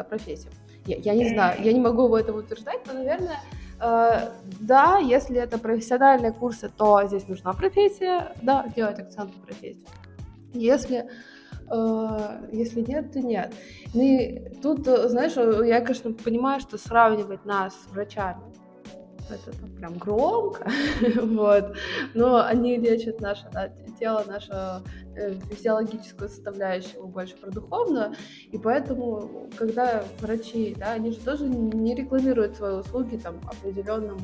профессиям. 0.09 0.53
Я, 0.87 0.97
я 0.97 1.15
не 1.15 1.29
знаю, 1.29 1.63
я 1.63 1.73
не 1.73 1.81
могу 1.81 2.17
этого 2.17 2.39
утверждать, 2.39 2.81
но, 2.87 2.95
наверное, 2.95 3.39
э, 3.81 4.31
да, 4.61 4.99
если 4.99 5.39
это 5.39 5.59
профессиональные 5.59 6.33
курсы, 6.33 6.71
то 6.75 7.07
здесь 7.07 7.29
нужна 7.29 7.53
профессия, 7.53 8.33
да, 8.43 8.67
делать 8.75 8.99
акцент 8.99 9.37
на 9.37 9.43
профессию. 9.47 9.87
Если 10.55 11.09
Uh, 11.73 12.49
если 12.51 12.81
нет, 12.81 13.13
то 13.13 13.21
нет. 13.21 13.55
Ну 13.95 14.03
и 14.03 14.55
тут, 14.61 14.87
знаешь, 14.87 15.37
я, 15.37 15.81
конечно, 15.81 16.13
понимаю, 16.13 16.59
что 16.59 16.79
сравнивать 16.79 17.45
нас 17.45 17.75
с 17.75 17.93
врачами 17.93 18.50
это 19.31 19.57
там, 19.59 19.71
прям 19.71 19.99
громко, 19.99 20.71
вот, 21.23 21.77
но 22.15 22.45
они 22.45 22.77
лечат 22.77 23.21
наше 23.21 23.47
да, 23.53 23.71
тело, 23.99 24.25
нашу 24.27 24.85
э, 25.17 25.35
физиологическую 25.51 26.29
составляющую 26.29 27.07
больше 27.07 27.37
про 27.37 27.51
духовную, 27.51 28.15
и 28.51 28.59
поэтому, 28.59 29.49
когда 29.57 30.05
врачи, 30.21 30.75
да, 30.79 30.93
они 30.93 31.13
же 31.13 31.19
тоже 31.19 31.49
не 31.49 31.95
рекламируют 31.95 32.57
свои 32.57 32.75
услуги 32.75 33.17
там 33.17 33.41
определенным 33.47 34.19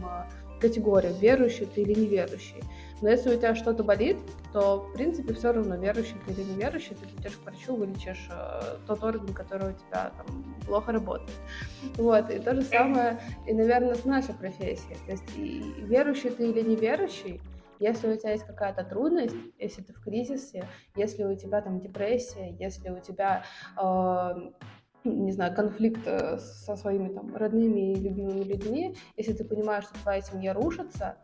категориям, 0.60 1.14
верующий 1.18 1.66
ты 1.66 1.82
или 1.82 1.98
неверующий. 2.00 2.62
Но 3.02 3.10
если 3.10 3.34
у 3.34 3.36
тебя 3.36 3.54
что-то 3.54 3.84
болит, 3.84 4.16
то, 4.52 4.78
в 4.78 4.92
принципе, 4.94 5.34
все 5.34 5.52
равно, 5.52 5.76
верующий 5.76 6.16
ты 6.24 6.32
или 6.32 6.42
неверующий, 6.42 6.94
ты 6.94 7.06
придешь 7.06 7.36
к 7.36 7.44
врачу, 7.44 7.76
вылечишь 7.76 8.28
э, 8.30 8.76
тот 8.86 9.04
орган, 9.04 9.34
который 9.34 9.70
у 9.70 9.74
тебя 9.74 10.12
там 10.16 10.44
плохо 10.66 10.92
работает. 10.92 11.38
Вот, 11.96 12.30
и 12.30 12.38
то 12.38 12.54
же 12.54 12.62
самое, 12.62 13.20
и, 13.46 13.52
наверное, 13.52 13.94
с 13.94 14.04
нашей 14.04 14.34
профессией. 14.34 14.96
То 15.04 15.12
есть, 15.12 15.36
и 15.36 15.74
верующий 15.78 16.30
ты 16.30 16.48
или 16.48 16.62
неверующий, 16.62 17.40
если 17.78 18.08
у 18.08 18.16
тебя 18.16 18.32
есть 18.32 18.46
какая-то 18.46 18.84
трудность, 18.84 19.36
если 19.58 19.82
ты 19.82 19.92
в 19.92 20.00
кризисе, 20.00 20.66
если 20.94 21.24
у 21.24 21.36
тебя 21.36 21.60
там 21.60 21.80
депрессия, 21.80 22.56
если 22.58 22.88
у 22.90 23.00
тебя 23.00 23.44
э, 23.76 24.50
не 25.06 25.32
знаю, 25.32 25.54
конфликт 25.54 26.00
э, 26.06 26.38
со 26.38 26.76
своими 26.76 27.08
там 27.08 27.34
родными 27.34 27.92
и 27.92 27.94
любимыми 27.96 28.44
людьми, 28.44 28.96
если 29.16 29.32
ты 29.32 29.44
понимаешь, 29.44 29.84
что 29.84 29.94
твоя 30.02 30.20
семья 30.20 30.54
рушится, 30.54 31.16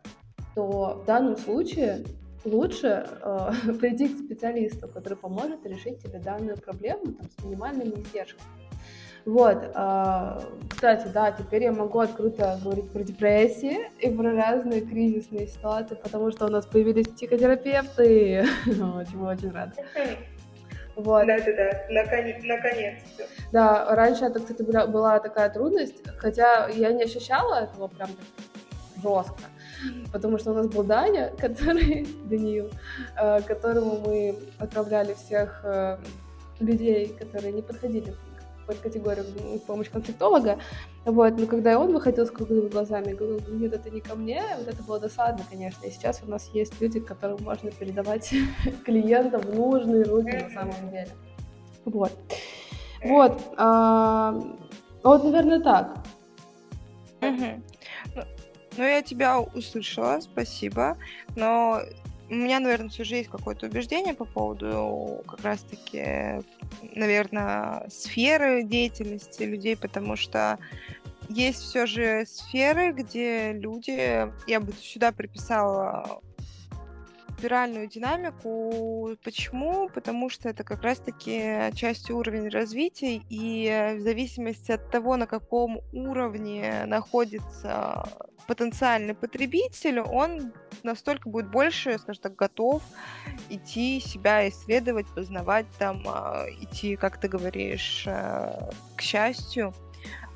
то 0.55 1.01
в 1.03 1.05
данном 1.05 1.37
случае 1.37 2.03
лучше 2.45 3.07
э, 3.21 3.49
прийти 3.79 4.07
к 4.07 4.17
специалисту, 4.17 4.87
который 4.87 5.17
поможет 5.17 5.65
решить 5.65 6.01
тебе 6.01 6.19
данную 6.19 6.57
проблему 6.57 7.13
там, 7.13 7.29
с 7.29 7.43
минимальными 7.43 8.01
издержками. 8.01 8.43
Вот, 9.25 9.71
э, 9.73 10.39
кстати, 10.69 11.07
да, 11.13 11.31
теперь 11.31 11.63
я 11.63 11.71
могу 11.71 11.99
открыто 11.99 12.59
говорить 12.61 12.91
про 12.91 13.03
депрессии 13.03 13.89
и 13.99 14.09
про 14.09 14.33
разные 14.33 14.81
кризисные 14.81 15.47
ситуации, 15.47 15.95
потому 15.95 16.29
что 16.31 16.45
у 16.45 16.49
нас 16.49 16.65
появились 16.65 17.07
психотерапевты, 17.07 18.45
чему 18.65 19.25
очень 19.25 19.51
рада. 19.51 19.73
Вот. 20.95 21.25
Да, 21.25 21.39
да, 21.39 21.53
да, 21.55 21.81
наконец, 21.89 22.37
наконец-то. 22.43 23.23
Да, 23.51 23.95
раньше 23.95 24.25
это, 24.25 24.39
кстати, 24.39 24.61
была, 24.61 24.87
была 24.87 25.19
такая 25.19 25.49
трудность, 25.49 26.03
хотя 26.17 26.67
я 26.67 26.91
не 26.91 27.03
ощущала 27.03 27.63
этого 27.63 27.87
прям 27.87 28.09
жестко 29.01 29.43
потому 30.11 30.37
что 30.37 30.51
у 30.51 30.53
нас 30.53 30.67
был 30.67 30.83
Даня, 30.83 31.31
который, 31.39 32.07
Даниил, 32.25 32.69
э, 33.19 33.41
которому 33.41 33.99
мы 34.05 34.37
отправляли 34.59 35.13
всех 35.13 35.61
э, 35.63 35.97
людей, 36.59 37.07
которые 37.19 37.53
не 37.53 37.61
подходили 37.61 38.15
под 38.65 38.77
категорию 38.79 39.25
помощь 39.67 39.89
конфликтолога. 39.89 40.59
Вот, 41.05 41.37
но 41.37 41.45
когда 41.47 41.79
он 41.79 41.93
выходил 41.93 42.25
с 42.25 42.31
круглыми 42.31 42.69
глазами, 42.69 43.13
говорил, 43.13 43.41
нет, 43.49 43.73
это 43.73 43.89
не 43.89 44.01
ко 44.01 44.15
мне, 44.15 44.41
вот 44.57 44.67
это 44.67 44.83
было 44.83 44.99
досадно, 44.99 45.43
конечно. 45.49 45.85
И 45.85 45.91
сейчас 45.91 46.21
у 46.25 46.29
нас 46.29 46.49
есть 46.53 46.79
люди, 46.81 46.99
которым 46.99 47.43
можно 47.43 47.71
передавать 47.71 48.33
клиентам 48.85 49.41
в 49.41 49.55
нужные 49.55 50.03
руки 50.03 50.37
на 50.37 50.49
самом 50.49 50.89
деле. 50.91 51.09
Вот. 51.85 52.11
Вот. 53.03 53.41
А, 53.57 54.33
вот, 55.03 55.23
наверное, 55.23 55.59
так. 55.59 55.97
Ну, 58.75 58.83
я 58.83 59.01
тебя 59.03 59.39
услышала, 59.39 60.19
спасибо. 60.19 60.97
Но 61.35 61.81
у 62.33 62.35
меня, 62.35 62.59
наверное, 62.59 62.89
же 63.03 63.15
есть 63.15 63.29
какое-то 63.29 63.67
убеждение 63.67 64.13
по 64.13 64.25
поводу 64.25 65.23
как 65.27 65.41
раз-таки, 65.43 66.41
наверное, 66.95 67.87
сферы 67.89 68.63
деятельности 68.63 69.43
людей, 69.43 69.77
потому 69.77 70.15
что 70.15 70.57
есть 71.29 71.61
все 71.61 71.85
же 71.85 72.25
сферы, 72.25 72.91
где 72.91 73.53
люди, 73.53 74.27
я 74.47 74.59
бы 74.59 74.73
сюда 74.73 75.11
приписала 75.11 76.21
спиральную 77.43 77.87
динамику. 77.87 79.17
Почему? 79.21 79.89
Потому 79.89 80.29
что 80.29 80.47
это 80.47 80.63
как 80.63 80.81
раз-таки 80.81 81.75
часть 81.75 82.09
уровня 82.09 82.49
развития, 82.49 83.21
и 83.29 83.95
в 83.97 83.99
зависимости 83.99 84.71
от 84.71 84.89
того, 84.89 85.17
на 85.17 85.27
каком 85.27 85.81
уровне 85.91 86.85
находится 86.85 88.07
потенциальный 88.47 89.13
потребитель, 89.13 89.99
он 89.99 90.53
настолько 90.83 91.27
будет 91.27 91.51
больше, 91.51 91.97
скажем 91.97 92.23
так, 92.23 92.35
готов 92.37 92.81
идти 93.49 93.99
себя 93.99 94.47
исследовать, 94.47 95.07
познавать, 95.13 95.65
там, 95.77 96.01
а, 96.07 96.45
идти, 96.61 96.95
как 96.95 97.19
ты 97.19 97.27
говоришь, 97.27 98.05
э, 98.07 98.69
к 98.95 99.01
счастью. 99.01 99.73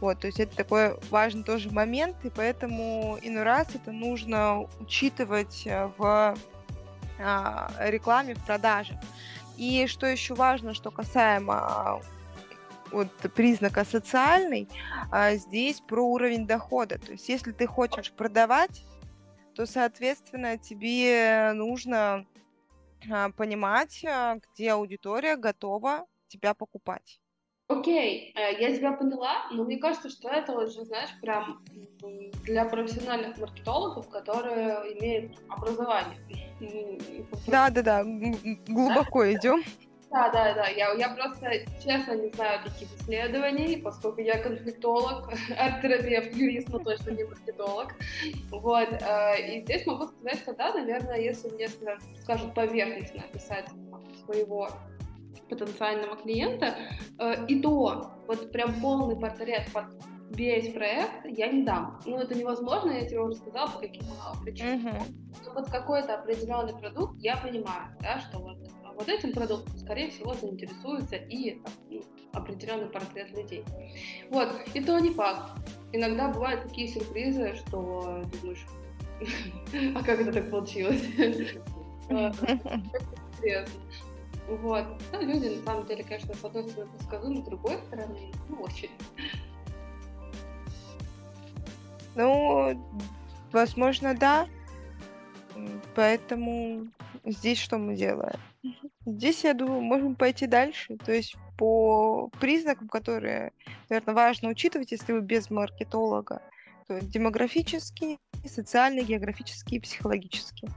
Вот, 0.01 0.19
то 0.19 0.27
есть 0.27 0.39
это 0.41 0.55
такой 0.55 0.97
важный 1.09 1.43
тоже 1.43 1.71
момент, 1.71 2.17
и 2.23 2.29
поэтому 2.29 3.17
иной 3.21 3.43
раз 3.43 3.75
это 3.75 3.91
нужно 3.91 4.67
учитывать 4.79 5.63
э, 5.65 5.89
в 5.97 6.35
рекламе, 7.17 8.35
в 8.35 8.45
продаже. 8.45 8.99
И 9.57 9.87
что 9.87 10.05
еще 10.05 10.35
важно, 10.35 10.73
что 10.73 10.91
касаемо 10.91 12.01
вот 12.91 13.11
признака 13.35 13.83
социальный, 13.83 14.67
а 15.11 15.35
здесь 15.35 15.81
про 15.81 16.05
уровень 16.05 16.47
дохода. 16.47 16.97
То 16.99 17.13
есть 17.13 17.27
если 17.29 17.51
ты 17.51 17.67
хочешь 17.67 18.11
продавать, 18.11 18.83
то, 19.55 19.65
соответственно, 19.65 20.57
тебе 20.57 21.51
нужно 21.53 22.25
а, 23.11 23.31
понимать, 23.31 24.05
а, 24.05 24.35
где 24.35 24.71
аудитория 24.71 25.35
готова 25.35 26.05
тебя 26.27 26.53
покупать. 26.53 27.19
Окей, 27.69 28.33
э, 28.33 28.61
я 28.61 28.73
тебя 28.73 28.93
поняла, 28.93 29.45
но 29.51 29.65
мне 29.65 29.77
кажется, 29.77 30.09
что 30.09 30.29
это 30.29 30.53
уже, 30.53 30.85
знаешь, 30.85 31.09
прям 31.21 31.61
для 32.43 32.63
профессиональных 32.63 33.37
маркетологов, 33.37 34.07
которые 34.09 34.97
имеют 34.97 35.37
образование. 35.49 36.17
Да, 37.45 37.69
да, 37.69 37.81
да, 37.81 38.03
глубоко 38.67 39.23
да? 39.23 39.33
идем. 39.33 39.63
Да, 40.09 40.29
да, 40.29 40.53
да. 40.53 40.67
Я, 40.69 40.93
я 40.93 41.09
просто 41.09 41.65
честно 41.83 42.13
не 42.13 42.29
знаю 42.31 42.61
таких 42.63 42.87
исследований, 42.95 43.77
поскольку 43.77 44.21
я 44.21 44.41
конфликтолог, 44.41 45.29
арт-терапевт, 45.57 46.33
юрист, 46.35 46.69
но 46.69 46.79
точно 46.79 47.11
не 47.11 47.25
маркетолог. 47.25 47.93
Вот. 48.49 48.89
Э, 49.01 49.39
и 49.39 49.61
здесь 49.61 49.85
могу 49.85 50.07
сказать, 50.07 50.39
что 50.39 50.53
да, 50.53 50.73
наверное, 50.73 51.19
если 51.19 51.49
мне 51.49 51.67
скажут 52.21 52.53
поверхностно 52.53 53.23
описать 53.23 53.67
своего 54.25 54.69
потенциального 55.49 56.15
клиента, 56.17 56.75
э, 57.19 57.45
и 57.47 57.61
то 57.61 58.11
вот 58.27 58.51
прям 58.51 58.79
полный 58.81 59.15
портрет 59.15 59.69
весь 60.31 60.73
проект 60.73 61.25
я 61.25 61.47
не 61.47 61.63
дам. 61.63 61.99
Ну, 62.05 62.17
это 62.17 62.35
невозможно, 62.35 62.91
я 62.91 63.05
тебе 63.05 63.21
уже 63.21 63.35
сказала, 63.35 63.67
по 63.67 63.79
каким 63.79 64.03
причинам. 64.43 64.87
Uh-huh. 64.87 65.03
Но 65.45 65.53
вот 65.53 65.69
какой-то 65.69 66.15
определенный 66.15 66.77
продукт 66.77 67.15
я 67.19 67.37
понимаю, 67.37 67.95
да, 68.01 68.19
что 68.19 68.39
вот, 68.39 68.57
вот 68.95 69.07
этим 69.07 69.31
продуктом, 69.31 69.77
скорее 69.77 70.09
всего, 70.09 70.33
заинтересуется 70.33 71.15
и 71.15 71.61
ну, 71.89 72.01
определенный 72.33 72.87
портрет 72.87 73.31
людей. 73.31 73.63
Вот, 74.29 74.49
и 74.73 74.83
то 74.83 74.99
не 74.99 75.11
факт. 75.11 75.51
Иногда 75.93 76.27
бывают 76.29 76.63
такие 76.63 76.87
сюрпризы, 76.87 77.55
что 77.55 78.23
думаешь, 78.41 78.65
а 79.95 80.03
как 80.03 80.19
это 80.19 80.33
так 80.33 80.51
получилось? 80.51 81.03
Интересно. 82.09 83.81
Вот. 84.47 84.85
Ну, 85.11 85.21
люди, 85.21 85.47
на 85.47 85.63
самом 85.65 85.85
деле, 85.85 86.03
конечно, 86.03 86.33
с 86.33 86.43
одной 86.43 86.69
стороны 86.69 86.91
предсказуемы, 86.91 87.41
с 87.41 87.45
другой 87.45 87.77
стороны, 87.87 88.31
ну, 88.47 88.61
очень. 88.61 88.91
Ну, 92.15 92.87
возможно, 93.51 94.15
да. 94.15 94.47
Поэтому 95.95 96.87
здесь 97.25 97.59
что 97.59 97.77
мы 97.77 97.95
делаем? 97.95 98.39
Здесь, 99.05 99.43
я 99.43 99.53
думаю, 99.53 99.81
можем 99.81 100.15
пойти 100.15 100.47
дальше. 100.47 100.97
То 100.97 101.11
есть 101.11 101.35
по 101.57 102.29
признакам, 102.39 102.87
которые, 102.87 103.51
наверное, 103.89 104.15
важно 104.15 104.49
учитывать, 104.49 104.91
если 104.91 105.13
вы 105.13 105.21
без 105.21 105.49
маркетолога, 105.49 106.41
то 106.87 107.01
демографические, 107.01 108.17
социальные, 108.45 109.05
географические 109.05 109.81
психологические. 109.81 110.71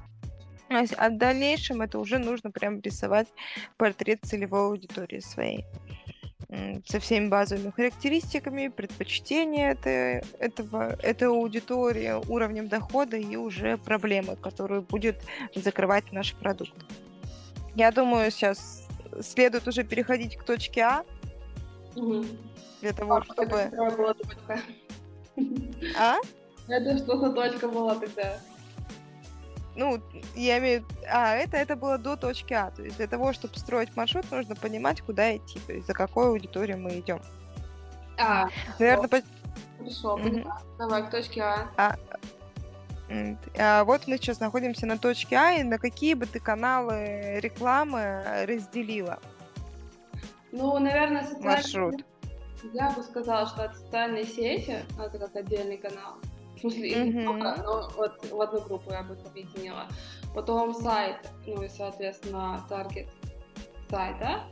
А 0.71 1.09
в 1.09 1.19
дальнейшем 1.19 1.83
это 1.83 1.99
уже 1.99 2.19
нужно 2.19 2.51
прям 2.51 2.81
рисовать 2.81 3.29
портрет 3.77 4.21
целевой 4.23 4.67
аудитории 4.67 5.21
своей 5.21 5.67
со 6.87 6.99
всеми 6.99 7.29
базовыми 7.29 7.71
характеристиками, 7.71 8.69
предпочтения 8.69 9.71
это, 9.71 10.27
этого, 10.39 10.97
этой 11.01 11.29
аудитории, 11.29 12.13
уровнем 12.29 12.69
дохода 12.69 13.17
и 13.17 13.37
уже 13.37 13.77
проблемы, 13.79 14.35
которые 14.35 14.81
будет 14.81 15.17
закрывать 15.55 16.11
наш 16.11 16.35
продукт. 16.35 16.75
Я 17.77 17.93
думаю, 17.93 18.33
сейчас 18.33 18.89
следует 19.21 19.69
уже 19.69 19.85
переходить 19.85 20.37
к 20.37 20.43
точке 20.43 20.83
А. 20.83 21.05
Угу. 21.95 22.25
Для 22.81 22.93
того, 22.95 23.17
а, 23.17 23.25
чтобы... 23.25 23.71
Была 23.97 24.15
точка. 24.15 24.61
А? 25.97 26.17
Это 26.67 26.99
что 26.99 27.17
за 27.17 27.33
точка 27.33 27.69
была 27.69 27.95
тогда? 27.95 28.41
Ну, 29.77 30.01
я 30.35 30.59
имею... 30.59 30.85
А, 31.09 31.35
это, 31.35 31.57
это 31.57 31.77
было 31.77 31.99
до 31.99 32.17
точки 32.17 32.53
А. 32.53 32.71
То 32.71 32.83
есть 32.83 32.97
для 32.97 33.07
того, 33.07 33.33
чтобы 33.33 33.57
строить 33.57 33.97
маршрут, 33.97 34.31
нужно 34.31 34.57
понимать, 34.57 35.01
куда 35.01 35.37
идти. 35.37 35.61
То 35.67 35.73
есть 35.73 35.87
за 35.87 35.95
какой 35.95 36.29
аудиторией 36.29 36.79
мы 36.79 36.99
идем. 36.99 37.21
А, 38.19 38.49
Наверное, 38.79 39.09
по... 39.09 39.23
Хорошо, 39.79 40.19
mm-hmm. 40.19 40.49
Давай 40.79 41.07
к 41.07 41.11
точке 41.11 41.43
А. 41.43 41.69
а. 41.77 41.97
А 43.59 43.85
вот 43.85 44.07
мы 44.07 44.17
сейчас 44.19 44.41
находимся 44.41 44.87
на 44.87 44.99
точке 44.99 45.37
А, 45.37 45.53
и 45.53 45.63
на 45.63 45.79
какие 45.79 46.15
бы 46.15 46.27
ты 46.27 46.39
каналы 46.39 47.41
рекламы 47.41 48.45
разделила? 48.47 49.19
Ну, 50.53 50.79
наверное, 50.79 51.23
социальные... 51.23 51.51
Маршрут. 51.51 52.05
Я 52.73 52.91
бы 52.91 53.03
сказала, 53.03 53.47
что 53.47 53.65
это 53.65 53.75
социальные 53.75 54.27
сети, 54.27 54.85
это 54.99 55.19
как 55.19 55.35
отдельный 55.35 55.79
канал. 55.79 56.17
В 56.61 56.63
смысле, 56.63 56.93
mm-hmm. 56.93 57.23
много, 57.23 57.63
но 57.63 57.89
вот 57.97 58.31
в 58.31 58.39
одну 58.39 58.61
группу 58.61 58.93
я 58.93 59.03
бы 59.03 59.15
их 59.15 59.25
объединила. 59.25 59.87
Потом 60.35 60.75
сайт, 60.75 61.17
ну 61.47 61.63
и, 61.63 61.71
соответственно, 61.71 62.63
таргет 62.69 63.09
сайта. 63.89 64.45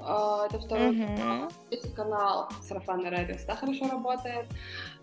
Uh, 0.00 0.46
это 0.46 0.58
второй 0.58 0.96
mm-hmm. 0.96 1.16
канал. 1.16 1.52
Третий 1.70 1.94
канал 1.94 2.48
сарафанный 2.60 3.08
радио 3.08 3.36
всегда 3.36 3.54
хорошо 3.54 3.88
работает. 3.88 4.46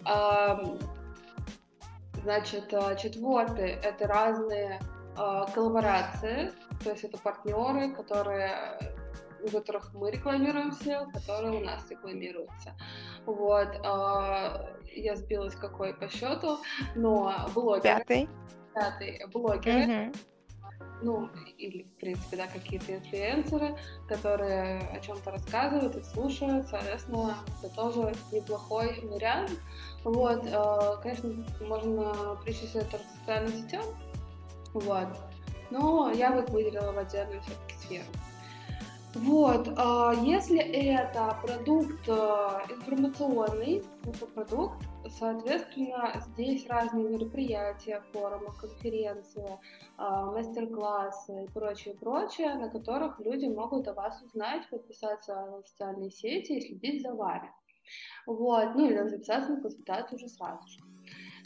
Uh, 0.04 0.78
значит, 2.22 2.74
uh, 2.74 3.00
четвертый— 3.02 3.70
это 3.84 4.08
разные 4.08 4.82
коллаборации, 5.54 6.52
то 6.84 6.90
есть 6.90 7.04
это 7.04 7.18
партнеры, 7.18 7.94
которые 7.94 8.94
у 9.44 9.50
которых 9.50 9.94
мы 9.94 10.12
рекламируемся, 10.12 11.08
которые 11.14 11.62
у 11.62 11.66
нас 11.66 11.90
рекламируются. 11.90 12.76
Вот, 13.26 13.68
э, 13.68 14.82
я 14.96 15.16
сбилась 15.16 15.56
какой 15.56 15.94
по 15.94 16.10
счету, 16.10 16.60
но 16.96 17.34
блогеры. 17.54 18.00
Пятый. 18.00 18.30
Пятый. 18.74 19.26
Блогеры. 19.32 20.08
Угу. 20.08 20.18
Ну, 21.04 21.30
или, 21.58 21.84
в 21.84 21.92
принципе, 22.00 22.38
да, 22.38 22.48
какие-то 22.48 22.96
инфлюенсеры, 22.96 23.76
которые 24.08 24.80
о 24.80 25.00
чем-то 25.00 25.32
рассказывают 25.32 25.96
и 25.96 26.04
слушают, 26.04 26.68
соответственно, 26.68 27.38
это 27.64 27.74
тоже 27.76 28.14
неплохой 28.32 29.00
вариант. 29.04 29.52
Вот, 30.04 30.46
э, 30.46 31.02
конечно, 31.02 31.34
можно 31.62 32.38
причислить 32.44 32.76
это 32.76 33.00
к 33.00 33.20
социальным 33.20 33.54
сетям, 33.54 33.84
вот, 34.74 35.08
но 35.72 36.12
я 36.12 36.32
бы 36.32 36.42
выделила 36.52 36.92
в 36.92 36.98
отдельную 36.98 37.42
все-таки 37.42 37.76
сферу. 37.76 38.06
Вот, 39.14 39.68
а 39.78 40.14
если 40.24 40.60
это 40.60 41.38
продукт 41.44 42.08
э, 42.08 42.12
информационный, 42.70 43.84
продукт, 44.34 44.86
соответственно, 45.10 46.14
здесь 46.28 46.66
разные 46.68 47.10
мероприятия, 47.10 48.02
форумы, 48.14 48.54
конференции, 48.58 49.60
а, 49.98 50.28
мастер-классы 50.28 51.44
и 51.44 51.48
прочее, 51.50 51.96
прочее, 51.96 52.56
на 52.56 52.70
которых 52.70 53.20
люди 53.20 53.48
могут 53.48 53.88
о 53.90 53.94
вас 53.94 54.22
узнать, 54.22 54.70
подписаться 54.70 55.36
на 55.36 55.62
социальные 55.64 56.12
сети 56.12 56.54
и 56.54 56.62
следить 56.62 57.02
за 57.02 57.14
вами. 57.14 57.52
Вот, 58.26 58.76
ну 58.76 58.86
или 58.86 59.10
записаться 59.10 59.54
на 59.54 59.62
консультацию 59.62 60.16
уже 60.16 60.30
сразу 60.30 60.66
же. 60.68 60.80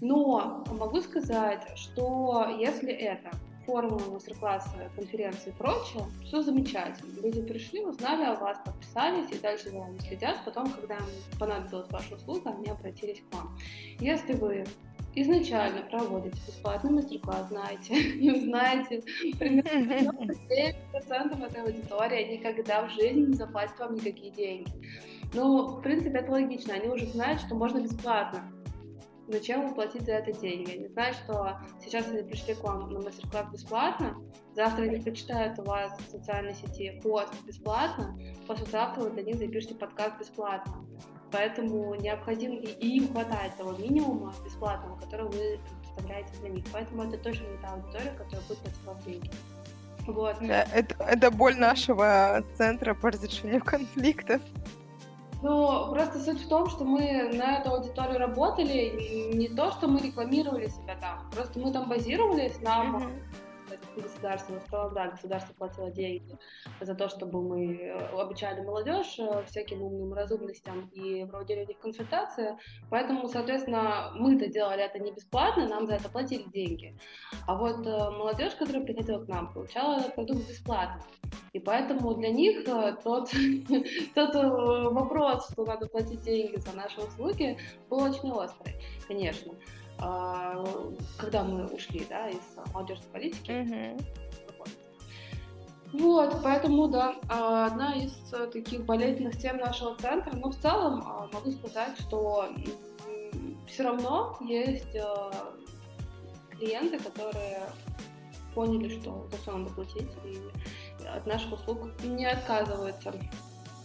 Но 0.02 0.64
могу 0.70 1.02
сказать, 1.02 1.66
что 1.76 2.46
если 2.60 2.92
это 2.92 3.32
форумы, 3.66 4.00
мастер-классы, 4.12 4.70
конференции 4.96 5.50
и 5.50 5.54
прочее, 5.54 6.04
все 6.24 6.42
замечательно. 6.42 7.22
Люди 7.22 7.42
пришли, 7.42 7.86
узнали 7.86 8.24
о 8.26 8.36
вас, 8.36 8.60
подписались 8.66 9.32
и 9.32 9.40
дальше 9.40 9.70
за 9.70 9.80
вами 9.80 9.98
следят. 10.00 10.38
Потом, 10.46 10.70
когда 10.70 10.96
им 10.96 11.04
понадобилась 11.40 11.90
ваша 11.90 12.16
услуга, 12.16 12.52
они 12.52 12.68
обратились 12.68 13.22
к 13.30 13.36
вам. 13.36 13.58
Если 14.00 14.34
вы 14.34 14.66
изначально 15.16 15.82
проводите 15.84 16.38
бесплатный 16.48 16.92
мастер-класс, 16.92 17.50
знаете, 17.50 17.96
и 18.20 18.32
узнаете 18.32 19.04
примерно 19.40 20.12
9% 20.12 21.46
этой 21.46 21.62
аудитории 21.62 22.38
никогда 22.38 22.86
в 22.86 22.92
жизни 22.92 23.28
не 23.28 23.34
заплатит 23.34 23.80
вам 23.80 23.96
никакие 23.96 24.32
деньги. 24.32 24.72
Ну, 25.34 25.68
в 25.68 25.82
принципе, 25.82 26.20
это 26.20 26.32
логично. 26.32 26.76
Они 26.76 26.88
уже 26.88 27.08
знают, 27.08 27.42
что 27.42 27.56
можно 27.56 27.80
бесплатно 27.80 28.52
зачем 29.28 29.68
вы 29.68 29.76
платить 29.76 30.04
за 30.04 30.14
это 30.14 30.32
деньги? 30.32 30.72
Они 30.72 30.88
знают, 30.88 31.18
что 31.18 31.60
сейчас 31.84 32.08
они 32.08 32.24
пришли 32.24 32.56
к 32.56 32.64
вам 32.64 32.90
на 32.90 33.00
мастер-класс 33.00 33.52
бесплатно, 33.52 34.16
завтра 34.54 34.84
они 34.84 34.98
прочитают 34.98 35.60
у 35.60 35.64
вас 35.64 35.98
в 35.98 36.12
социальной 36.12 36.54
сети 36.54 37.00
пост 37.04 37.34
бесплатно, 37.46 38.18
послезавтра 38.48 39.02
вы 39.02 39.12
для 39.12 39.24
них 39.24 39.38
запишите 39.38 39.76
подкаст 39.76 40.20
бесплатно. 40.20 40.86
Поэтому 41.32 41.96
необходимо, 41.96 42.56
и, 42.56 42.68
и 42.68 42.98
им 42.98 43.12
хватает 43.12 43.58
того 43.58 43.74
минимума 43.74 44.34
бесплатного, 44.44 44.98
который 45.00 45.26
вы 45.26 45.60
предоставляете 45.82 46.34
для 46.40 46.50
них. 46.50 46.66
Поэтому 46.72 47.04
это 47.04 47.18
точно 47.18 47.46
не 47.48 47.58
та 47.58 47.74
аудитория, 47.74 48.12
которая 48.12 48.42
будет 48.48 48.60
платить 48.60 48.84
вам 48.86 49.00
деньги. 49.02 49.32
Вот. 50.08 50.38
Да, 50.40 50.68
это, 50.74 50.96
это 51.04 51.32
боль 51.32 51.58
нашего 51.58 52.44
центра 52.56 52.94
по 52.94 53.10
разрешению 53.10 53.64
конфликтов. 53.64 54.42
Ну, 55.46 55.92
просто 55.92 56.20
суть 56.20 56.44
в 56.44 56.48
том, 56.48 56.68
что 56.72 56.86
мы 56.86 57.30
на 57.32 57.60
эту 57.60 57.70
аудиторию 57.70 58.18
работали, 58.18 59.32
не 59.36 59.48
то, 59.48 59.70
что 59.74 59.88
мы 59.88 60.00
рекламировали 60.00 60.66
себя 60.70 60.96
там, 61.00 61.30
просто 61.30 61.60
мы 61.60 61.72
там 61.72 61.88
базировались, 61.88 62.60
нам 62.62 62.96
mm-hmm 62.96 63.35
государство, 64.02 64.60
в 64.60 64.94
да, 64.94 65.08
государство 65.10 65.54
платило 65.54 65.92
деньги 65.92 66.38
за 66.82 66.96
то, 66.96 67.10
чтобы 67.10 67.42
мы 67.42 67.76
э, 67.76 67.94
обучали 68.20 68.62
молодежь 68.62 69.18
э, 69.20 69.44
всяким 69.46 69.82
умным 69.82 70.14
разумностям 70.14 70.90
и 70.94 71.26
проводили 71.26 71.66
них 71.66 71.80
консультации. 71.80 72.58
Поэтому, 72.90 73.28
соответственно, 73.28 74.12
мы-то 74.16 74.48
делали 74.48 74.84
это 74.84 75.00
не 75.00 75.12
бесплатно, 75.12 75.68
нам 75.68 75.88
за 75.88 75.96
это 75.96 76.10
платили 76.10 76.44
деньги. 76.50 76.98
А 77.48 77.56
вот 77.56 77.86
э, 77.86 78.10
молодежь, 78.12 78.56
которая 78.56 78.84
приходила 78.84 79.24
к 79.24 79.28
нам, 79.28 79.54
получала 79.54 80.00
этот 80.00 80.16
продукт 80.16 80.48
бесплатно. 80.48 81.02
И 81.54 81.60
поэтому 81.60 82.14
для 82.16 82.30
них 82.30 82.66
тот, 82.66 83.30
тот 84.16 84.36
вопрос, 84.94 85.50
что 85.52 85.66
надо 85.66 85.88
платить 85.88 86.22
деньги 86.22 86.58
за 86.58 86.76
наши 86.76 87.00
услуги, 87.02 87.58
был 87.90 88.00
очень 88.00 88.32
острый, 88.32 88.76
конечно. 89.08 89.54
А, 90.00 90.64
когда 91.18 91.44
мы 91.44 91.66
ушли, 91.68 92.06
да, 92.10 92.30
из 92.30 92.40
молодежной 92.74 93.08
политики. 93.12 93.52
Mm-hmm. 93.52 94.06
Вот, 95.94 96.42
поэтому, 96.44 96.88
да, 96.88 97.16
а, 97.30 97.68
одна 97.68 97.96
из 97.96 98.14
таких 98.52 98.86
болезненных 98.86 99.38
тем 99.38 99.58
нашего 99.58 99.96
центра, 99.96 100.36
но 100.36 100.50
в 100.50 100.58
целом 100.58 101.04
а, 101.06 101.30
могу 101.32 101.52
сказать, 101.52 101.98
что 102.00 102.50
все 103.68 103.84
равно 103.84 104.38
есть 104.42 104.96
клиенты, 106.52 107.00
которые 107.00 107.62
поняли, 108.54 109.00
что 109.00 109.28
за 109.32 109.38
все 109.38 109.58
надо 109.58 109.74
платить, 109.74 110.10
и 110.26 110.40
от 111.06 111.26
наших 111.26 111.54
услуг 111.54 111.90
не 112.04 112.26
отказываются. 112.26 113.14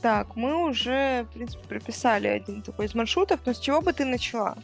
Так, 0.03 0.35
мы 0.35 0.64
уже, 0.68 1.27
в 1.31 1.35
принципе, 1.35 1.66
прописали 1.68 2.27
один 2.27 2.62
такой 2.62 2.87
из 2.87 2.94
маршрутов, 2.94 3.40
но 3.44 3.53
с 3.53 3.59
чего 3.59 3.83
бы 3.83 3.92
ты 3.92 4.05
начала? 4.05 4.57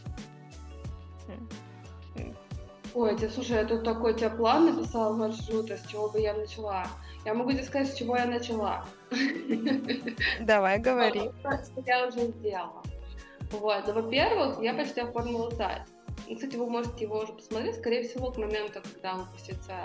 Ой, 2.97 3.15
тебе, 3.15 3.29
слушай, 3.29 3.57
я 3.57 3.63
тут 3.63 3.83
такой 3.83 4.15
тебе 4.15 4.31
план 4.31 4.75
написала 4.75 5.13
маршрута, 5.13 5.77
с 5.77 5.85
чего 5.85 6.09
бы 6.09 6.19
я 6.19 6.33
начала. 6.33 6.87
Я 7.25 7.35
могу 7.35 7.51
тебе 7.51 7.61
сказать, 7.61 7.93
с 7.93 7.95
чего 7.95 8.17
я 8.17 8.25
начала. 8.25 8.87
Давай, 10.41 10.79
говори. 10.79 11.29
Что 11.41 11.83
я 11.85 12.07
уже 12.07 12.21
сделала. 12.21 12.81
Вот, 13.51 13.83
ну, 13.85 13.93
во-первых, 13.93 14.63
я 14.63 14.73
почти 14.73 15.01
оформила 15.01 15.51
сайт. 15.51 15.83
Кстати, 16.33 16.55
вы 16.55 16.67
можете 16.67 17.05
его 17.05 17.19
уже 17.19 17.33
посмотреть, 17.33 17.75
скорее 17.75 18.01
всего, 18.01 18.31
к 18.31 18.37
моменту, 18.37 18.81
когда 18.81 19.13
выпустится 19.13 19.75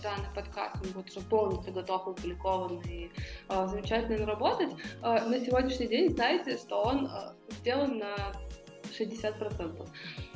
данный 0.00 0.28
подкаст, 0.32 0.76
он 0.84 0.92
будет 0.92 1.10
уже 1.10 1.26
полностью 1.26 1.72
готов, 1.72 2.06
опубликован 2.06 2.80
и 2.82 3.10
э, 3.48 3.66
замечательно 3.66 4.24
работать. 4.24 4.70
Э, 5.02 5.24
на 5.26 5.40
сегодняшний 5.40 5.88
день 5.88 6.10
знаете, 6.10 6.56
что 6.58 6.80
он 6.80 7.06
э, 7.06 7.32
сделан 7.54 7.98
на 7.98 8.14
60%. 8.96 9.88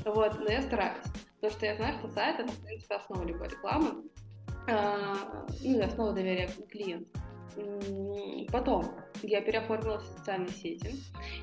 Вот, 0.06 0.40
но 0.40 0.50
я 0.50 0.60
стараюсь. 0.60 1.06
Потому 1.44 1.58
что 1.58 1.66
я 1.66 1.76
знаю, 1.76 1.98
что 1.98 2.08
сайт 2.08 2.40
это, 2.40 2.50
в 2.50 2.64
принципе, 2.64 2.94
основа 2.94 3.22
любой 3.22 3.48
рекламы. 3.48 4.04
Э, 4.66 5.14
ну, 5.62 5.84
основа 5.84 6.12
доверия 6.12 6.48
клиенту. 6.70 7.10
Потом 8.50 8.86
я 9.22 9.42
переоформила 9.42 9.98
социальные 9.98 10.52
сети. 10.52 10.94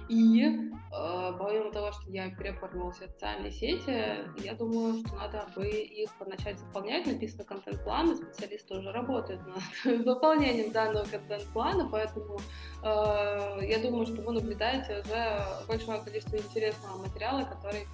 И 0.10 0.44
э, 0.44 1.34
помимо 1.38 1.72
того, 1.72 1.92
что 1.92 2.10
я 2.10 2.32
переоформила 2.32 2.92
социальные 2.92 3.52
сети, 3.52 4.26
я 4.44 4.56
думаю, 4.56 5.06
что 5.06 5.16
надо 5.18 5.48
бы 5.56 5.68
их 5.68 6.10
начать 6.26 6.58
заполнять. 6.58 7.06
Написано 7.06 7.44
контент-план, 7.44 8.12
и 8.12 8.16
специалисты 8.16 8.80
уже 8.80 8.92
работают 8.92 9.42
над 9.46 10.06
выполнением 10.06 10.72
данного 10.72 11.06
контент-плана, 11.06 11.88
поэтому 11.92 12.40
э, 12.84 13.60
я 13.68 13.80
думаю, 13.84 14.08
что 14.08 14.24
вы 14.24 14.34
наблюдаете 14.34 15.02
уже 15.02 15.46
большое 15.68 16.02
количество 16.02 16.38
интересного 16.38 16.98
материала, 16.98 17.44
который 17.44 17.86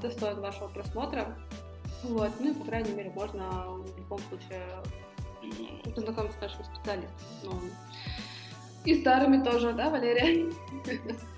достоин 0.00 0.40
вашего 0.40 0.68
просмотра. 0.68 1.36
Вот, 2.02 2.30
ну 2.40 2.50
и, 2.50 2.54
по 2.54 2.64
крайней 2.64 2.92
мере, 2.92 3.10
можно 3.10 3.66
в 3.68 3.98
любом 3.98 4.18
случае 4.28 4.62
познакомиться 5.94 6.38
с 6.38 6.42
нашим 6.42 6.64
специалистом. 6.64 7.18
Ну, 7.42 7.60
и 8.84 9.00
старыми 9.00 9.42
тоже, 9.42 9.72
да, 9.72 9.90
Валерия? 9.90 10.52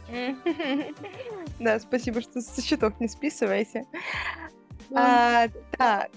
Да, 1.59 1.81
спасибо, 1.81 2.21
что 2.21 2.41
со 2.41 2.63
счетов 2.63 3.01
не 3.01 3.09
списываете. 3.09 3.87
А, 4.95 5.49
так. 5.73 6.11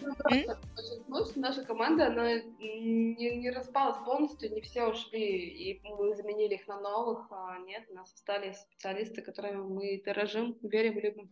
Наша 1.36 1.64
команда, 1.64 2.08
она 2.08 2.36
не, 2.60 3.38
не 3.38 3.50
распалась 3.50 3.98
полностью, 4.06 4.54
не 4.54 4.62
все 4.62 4.86
ушли, 4.86 5.20
и 5.20 5.82
мы 5.84 6.14
заменили 6.16 6.56
их 6.56 6.68
на 6.68 6.80
новых. 6.80 7.28
А 7.32 7.58
нет, 7.60 7.86
у 7.90 7.96
нас 7.96 8.14
остались 8.14 8.58
специалисты, 8.58 9.22
которыми 9.22 9.62
мы 9.62 10.02
дорожим, 10.06 10.56
верим, 10.62 11.00
любим. 11.00 11.30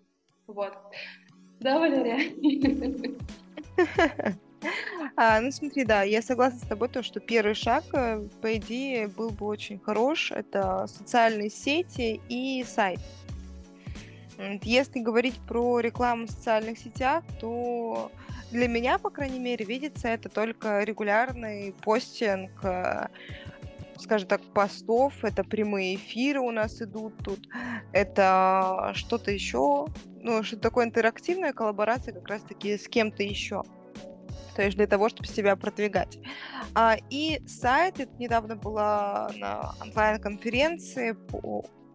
Вот. 0.47 0.73
Да, 1.59 1.79
Валерия? 1.79 2.33
А, 5.15 5.39
ну 5.39 5.51
смотри, 5.51 5.83
да, 5.85 6.01
я 6.01 6.21
согласна 6.21 6.59
с 6.59 6.67
тобой, 6.67 6.89
то, 6.89 7.03
что 7.03 7.19
первый 7.19 7.53
шаг, 7.53 7.83
э, 7.93 8.27
по 8.41 8.57
идее, 8.57 9.07
был 9.07 9.29
бы 9.29 9.45
очень 9.45 9.79
хорош. 9.79 10.31
Это 10.31 10.87
социальные 10.87 11.49
сети 11.51 12.19
и 12.27 12.63
сайт. 12.63 12.99
Если 14.63 14.99
говорить 14.99 15.39
про 15.47 15.79
рекламу 15.79 16.25
в 16.25 16.31
социальных 16.31 16.79
сетях, 16.79 17.23
то 17.39 18.11
для 18.51 18.67
меня, 18.67 18.97
по 18.97 19.09
крайней 19.09 19.39
мере, 19.39 19.65
видится 19.65 20.07
это 20.07 20.29
только 20.29 20.83
регулярный 20.83 21.73
постинг, 21.83 22.51
э, 22.63 23.07
скажем 23.99 24.27
так, 24.27 24.41
постов, 24.53 25.13
это 25.23 25.43
прямые 25.43 25.95
эфиры 25.95 26.39
у 26.39 26.51
нас 26.51 26.81
идут 26.81 27.13
тут, 27.23 27.47
это 27.93 28.91
что-то 28.95 29.31
еще, 29.31 29.87
ну, 30.21 30.43
что 30.43 30.57
такое 30.57 30.85
интерактивная 30.85 31.53
коллаборация 31.53 32.13
как 32.13 32.27
раз-таки 32.27 32.77
с 32.77 32.87
кем-то 32.87 33.23
еще 33.23 33.63
то 34.57 34.63
есть 34.63 34.75
для 34.75 34.87
того, 34.87 35.07
чтобы 35.07 35.27
себя 35.27 35.55
продвигать. 35.55 36.17
А, 36.73 36.97
и 37.11 37.39
сайт, 37.47 37.99
это 37.99 38.11
недавно 38.17 38.55
была 38.55 39.29
на 39.35 39.73
онлайн-конференции 39.79 41.15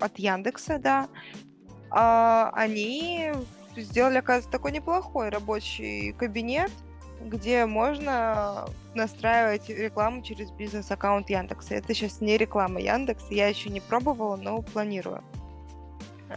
от 0.00 0.16
Яндекса, 0.16 0.78
да, 0.78 1.08
а, 1.90 2.52
они 2.54 3.32
сделали, 3.76 4.18
оказывается, 4.18 4.52
такой 4.52 4.70
неплохой 4.70 5.28
рабочий 5.28 6.12
кабинет, 6.12 6.70
где 7.26 7.66
можно 7.66 8.66
настраивать 8.94 9.68
рекламу 9.68 10.22
через 10.22 10.50
бизнес-аккаунт 10.50 11.30
Яндекса. 11.30 11.74
Это 11.74 11.94
сейчас 11.94 12.20
не 12.20 12.36
реклама 12.36 12.80
Яндекса, 12.80 13.26
я 13.30 13.48
еще 13.48 13.70
не 13.70 13.80
пробовала, 13.80 14.36
но 14.36 14.62
планирую 14.62 15.22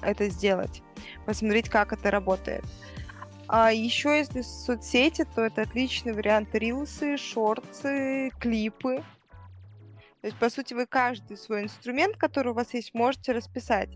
это 0.02 0.30
сделать, 0.30 0.82
посмотреть, 1.26 1.70
как 1.70 1.94
это 1.94 2.12
работает. 2.12 2.64
А 3.48 3.72
еще 3.72 4.18
если 4.18 4.42
соцсети, 4.42 5.26
то 5.36 5.44
это 5.44 5.64
отличный 5.64 6.14
вариант 6.14 6.50
рилсы, 6.54 7.18
шорты, 7.18 8.32
клипы. 8.40 9.04
То 10.26 10.30
есть, 10.30 10.40
по 10.40 10.50
сути, 10.50 10.74
вы 10.74 10.88
каждый 10.88 11.38
свой 11.38 11.62
инструмент, 11.62 12.18
который 12.18 12.52
у 12.52 12.56
вас 12.56 12.74
есть, 12.74 12.96
можете 12.96 13.32
расписать. 13.32 13.90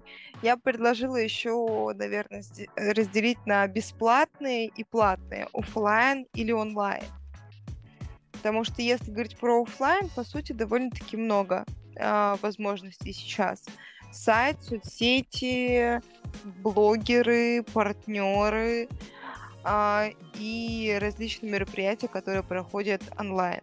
Я 0.43 0.57
предложила 0.57 1.15
еще, 1.15 1.91
наверное, 1.95 2.43
разделить 2.75 3.43
на 3.47 3.65
бесплатные 3.65 4.67
и 4.67 4.83
платные, 4.83 5.47
офлайн 5.53 6.27
или 6.35 6.51
онлайн. 6.51 7.01
Потому 8.31 8.63
что 8.63 8.83
если 8.83 9.09
говорить 9.09 9.39
про 9.39 9.63
офлайн, 9.63 10.07
по 10.15 10.23
сути, 10.23 10.51
довольно-таки 10.51 11.17
много 11.17 11.65
э, 11.95 12.35
возможностей 12.43 13.11
сейчас. 13.11 13.65
Сайт, 14.11 14.61
соцсети, 14.61 15.99
блогеры, 16.43 17.63
партнеры, 17.73 18.87
а, 19.63 20.09
и 20.35 20.95
различные 21.01 21.51
мероприятия, 21.53 22.07
которые 22.07 22.43
проходят 22.43 23.01
онлайн. 23.17 23.61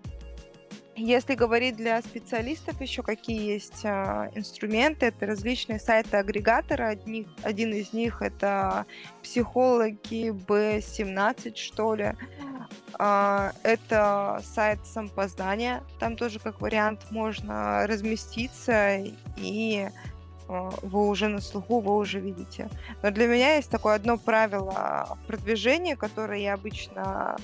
Если 0.97 1.35
говорить 1.35 1.77
для 1.77 2.01
специалистов 2.01 2.81
еще 2.81 3.03
какие 3.03 3.53
есть 3.53 3.85
а, 3.85 4.31
инструменты, 4.35 5.07
это 5.07 5.27
различные 5.27 5.79
сайты-агрегаторы. 5.79 6.85
Одни, 6.85 7.29
один 7.43 7.75
из 7.75 7.93
них 7.93 8.23
это 8.23 8.87
психологи 9.23 10.31
B17, 10.31 11.55
что 11.55 11.95
ли. 11.95 12.15
А, 12.99 13.53
это 13.63 14.41
сайт 14.43 14.87
самопознания. 14.87 15.83
Там 16.01 16.17
тоже 16.17 16.39
как 16.39 16.63
вариант 16.63 17.03
можно 17.11 17.87
разместиться 17.87 19.05
и 19.37 19.89
а, 20.49 20.71
вы 20.81 21.09
уже 21.09 21.29
на 21.29 21.43
слуху, 21.43 21.81
вы 21.81 21.95
уже 21.95 22.21
видите. 22.21 22.71
Но 23.03 23.11
для 23.11 23.27
меня 23.27 23.57
есть 23.57 23.69
такое 23.69 23.97
одно 23.97 24.17
правило 24.17 25.19
продвижения, 25.27 25.95
которое 25.95 26.41
я 26.41 26.55
обычно 26.55 27.37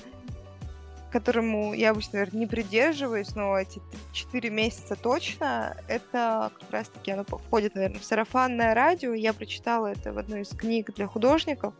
которому 1.13 1.75
я 1.75 1.91
обычно, 1.91 2.13
наверное, 2.13 2.39
не 2.39 2.47
придерживаюсь, 2.47 3.35
но 3.35 3.55
эти 3.55 3.79
4 4.13 4.49
месяца 4.49 4.95
точно, 4.95 5.77
это 5.87 6.51
как 6.59 6.71
раз-таки 6.71 7.11
оно 7.11 7.23
входит, 7.23 7.75
наверное, 7.75 7.99
в 7.99 8.03
сарафанное 8.03 8.73
радио. 8.73 9.13
Я 9.13 9.33
прочитала 9.33 9.87
это 9.87 10.11
в 10.11 10.17
одной 10.17 10.41
из 10.41 10.49
книг 10.49 10.91
для 10.95 11.05
художников. 11.05 11.75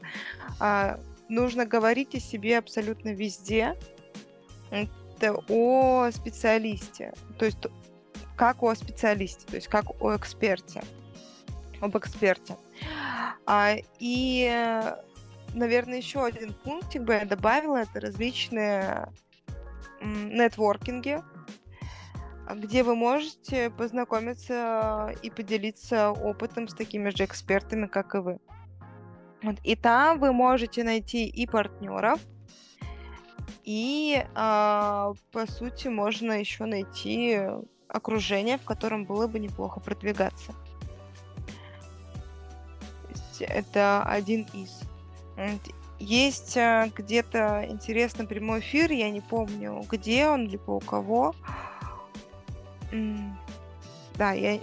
А, 0.60 1.00
нужно 1.30 1.66
говорить 1.66 2.14
о 2.14 2.20
себе 2.20 2.60
абсолютно 2.60 3.10
везде. 3.10 3.76
Это 4.70 5.34
о 5.50 6.12
специалисте. 6.12 7.12
То 7.40 7.46
есть 7.46 7.58
как 8.38 8.62
о 8.62 8.76
специалисте, 8.76 9.48
то 9.48 9.56
есть 9.56 9.68
как 9.68 9.86
о 10.00 10.16
эксперте 10.16 10.84
об 11.82 11.98
эксперте. 11.98 12.56
А, 13.46 13.76
и, 14.00 14.84
наверное, 15.54 15.98
еще 15.98 16.26
один 16.26 16.54
пунктик 16.54 17.04
бы 17.04 17.14
я 17.14 17.26
добавила, 17.26 17.78
это 17.78 18.00
различные 18.00 19.08
нетворкинги, 20.02 21.22
где 22.56 22.84
вы 22.84 22.96
можете 22.96 23.70
познакомиться 23.70 25.14
и 25.22 25.30
поделиться 25.30 26.12
опытом 26.12 26.68
с 26.68 26.74
такими 26.74 27.10
же 27.10 27.26
экспертами, 27.26 27.88
как 27.88 28.16
и 28.16 28.20
вы. 28.20 28.40
Вот. 29.42 29.58
И 29.64 29.76
там 29.76 30.20
вы 30.20 30.34
можете 30.34 30.84
найти 30.84 31.28
и 31.28 31.48
партнеров, 31.48 32.20
и, 33.64 34.26
а, 34.36 35.14
по 35.32 35.50
сути, 35.50 35.88
можно 35.88 36.34
еще 36.34 36.66
найти 36.66 37.40
окружение, 37.88 38.58
в 38.58 38.64
котором 38.64 39.06
было 39.06 39.28
бы 39.28 39.40
неплохо 39.40 39.80
продвигаться 39.80 40.54
это 43.50 44.04
один 44.04 44.48
из. 44.54 44.82
Есть 46.00 46.58
э, 46.58 46.92
где-то 46.96 47.66
интересный 47.70 48.28
прямой 48.28 48.60
эфир, 48.60 48.92
я 48.92 49.10
не 49.10 49.22
помню, 49.22 49.84
где 49.90 50.28
он, 50.28 50.48
либо 50.48 50.72
у 50.72 50.80
кого. 50.80 51.34
Да, 54.16 54.34
я 54.34 54.60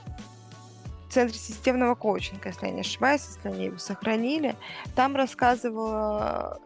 в 1.08 1.12
Центре 1.12 1.38
системного 1.38 1.94
коучинга, 1.94 2.50
если 2.50 2.66
я 2.66 2.72
не 2.72 2.80
ошибаюсь, 2.82 3.26
если 3.26 3.48
они 3.48 3.64
его 3.66 3.78
сохранили. 3.78 4.54
Там 4.94 5.16
рассказывала 5.16 6.60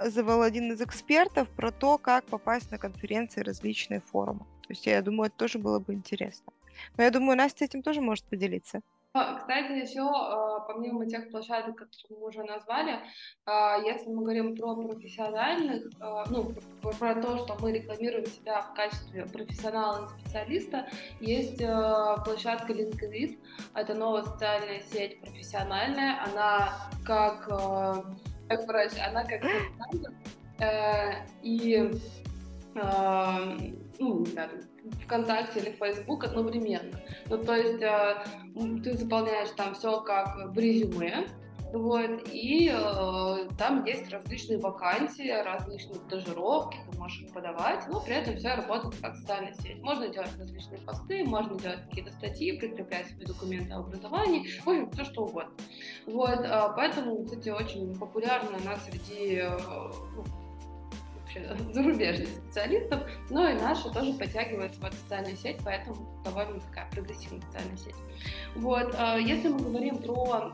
завел 0.00 0.42
один 0.42 0.72
из 0.72 0.80
экспертов 0.82 1.48
про 1.48 1.70
то, 1.70 1.98
как 1.98 2.24
попасть 2.26 2.70
на 2.70 2.78
конференции 2.78 3.40
различные 3.40 4.00
форумы. 4.00 4.40
То 4.40 4.70
есть 4.70 4.86
я 4.86 5.00
думаю, 5.02 5.28
это 5.28 5.36
тоже 5.36 5.58
было 5.58 5.78
бы 5.78 5.94
интересно. 5.94 6.52
Но 6.96 7.04
я 7.04 7.10
думаю, 7.10 7.36
Настя 7.36 7.64
этим 7.64 7.82
тоже 7.82 8.00
может 8.00 8.24
поделиться. 8.24 8.82
А, 9.16 9.34
кстати, 9.38 9.72
еще 9.72 10.02
а, 10.02 10.60
помимо 10.60 11.06
тех 11.06 11.30
площадок, 11.30 11.76
которые 11.76 12.20
мы 12.20 12.26
уже 12.26 12.44
назвали, 12.44 13.00
а, 13.46 13.78
если 13.78 14.10
мы 14.10 14.22
говорим 14.22 14.54
про 14.54 14.76
профессиональных, 14.76 15.84
ну, 16.30 16.52
про 16.82 17.14
то, 17.14 17.38
что 17.38 17.56
мы 17.60 17.72
рекламируем 17.72 18.26
себя 18.26 18.60
в 18.60 18.74
качестве 18.74 19.24
профессионала 19.24 20.04
и 20.04 20.20
специалиста, 20.20 20.86
есть 21.20 21.58
площадка 21.58 22.72
LinkedIn. 22.72 23.38
Это 23.74 23.94
новая 23.94 24.22
социальная 24.22 24.80
сеть 24.80 25.20
профессиональная. 25.20 26.22
Она 26.24 26.74
как, 27.06 27.46
как 28.48 28.66
врач, 28.66 28.92
она 29.00 29.24
как 29.24 29.42
э, 30.60 31.26
и 31.42 31.90
ну, 32.74 34.20
не 34.20 34.26
знаю, 34.26 34.50
ВКонтакте 35.04 35.60
или 35.60 35.70
Facebook 35.70 36.24
одновременно. 36.24 37.00
Ну, 37.28 37.38
то 37.38 37.54
есть 37.54 37.82
э, 37.82 38.24
ты 38.82 38.96
заполняешь 38.96 39.50
там 39.56 39.74
все 39.74 40.00
как 40.00 40.52
в 40.52 40.58
резюме, 40.58 41.26
вот, 41.72 42.28
и 42.32 42.72
э, 42.72 43.48
там 43.58 43.84
есть 43.84 44.10
различные 44.10 44.58
вакансии, 44.58 45.28
различные 45.42 45.96
стажировки, 45.96 46.78
ты 46.90 46.98
можешь 46.98 47.20
их 47.22 47.32
подавать, 47.32 47.86
но 47.88 48.00
при 48.00 48.14
этом 48.14 48.36
все 48.36 48.54
работает 48.54 48.94
как 49.02 49.16
социальная 49.16 49.52
сеть. 49.54 49.82
Можно 49.82 50.08
делать 50.08 50.30
различные 50.38 50.80
посты, 50.80 51.24
можно 51.24 51.58
делать 51.58 51.80
какие-то 51.88 52.12
статьи, 52.12 52.56
прикреплять 52.56 53.08
свои 53.08 53.26
документы 53.26 53.72
о 53.72 53.80
образовании, 53.80 54.48
в 54.64 54.68
общем, 54.68 54.90
все 54.92 55.04
что 55.04 55.24
угодно. 55.24 55.52
Вот, 56.06 56.40
э, 56.40 56.62
поэтому, 56.76 57.24
кстати, 57.24 57.48
очень 57.48 57.94
популярна 57.98 58.56
она 58.64 58.76
среди 58.76 59.40
э, 59.40 59.58
ну, 60.14 60.24
зарубежных 61.72 62.28
специалистов, 62.28 63.02
но 63.30 63.48
и 63.48 63.54
наши 63.54 63.90
тоже 63.90 64.12
подтягиваются 64.14 64.80
в 64.80 64.84
эту 64.84 64.96
социальную 64.96 65.36
сеть, 65.36 65.58
поэтому 65.64 65.96
довольно 66.24 66.60
такая 66.60 66.88
прогрессивная 66.90 67.42
социальная 67.42 67.76
сеть. 67.76 67.94
Вот, 68.54 68.94
а, 68.98 69.16
если 69.16 69.48
мы 69.48 69.58
говорим 69.58 69.98
про 69.98 70.52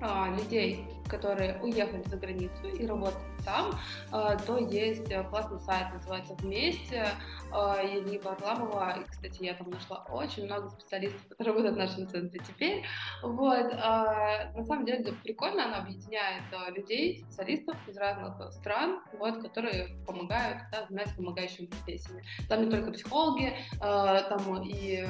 а, 0.00 0.34
людей, 0.36 0.84
которые 1.08 1.60
уехали 1.62 2.02
за 2.06 2.16
границу 2.16 2.66
и 2.66 2.86
работают 2.86 3.24
там, 3.44 3.78
а, 4.10 4.36
то 4.36 4.58
есть 4.58 5.08
классный 5.30 5.60
сайт, 5.60 5.92
называется 5.94 6.34
«Вместе», 6.34 7.06
Ильи 7.52 8.18
Барламова, 8.18 8.98
и, 9.00 9.04
кстати, 9.04 9.44
я 9.44 9.54
там 9.54 9.70
нашла 9.70 10.04
очень 10.10 10.46
много 10.46 10.68
специалистов, 10.68 11.22
которые 11.28 11.54
работают 11.54 11.74
в 11.76 11.78
нашем 11.78 12.08
центре 12.08 12.40
теперь, 12.46 12.82
вот, 13.22 13.72
на 13.72 14.64
самом 14.64 14.84
деле 14.84 15.12
прикольно, 15.22 15.66
она 15.66 15.78
объединяет 15.78 16.42
людей, 16.74 17.20
специалистов 17.20 17.76
из 17.86 17.96
разных 17.96 18.52
стран, 18.52 19.00
вот, 19.18 19.42
которые 19.42 19.96
помогают, 20.06 20.62
да, 20.72 20.84
занимаются 20.86 21.16
помогающими 21.16 21.66
профессиями. 21.66 22.24
Там 22.48 22.64
не 22.64 22.70
только 22.70 22.90
психологи, 22.90 23.54
там 23.78 24.62
и 24.62 25.06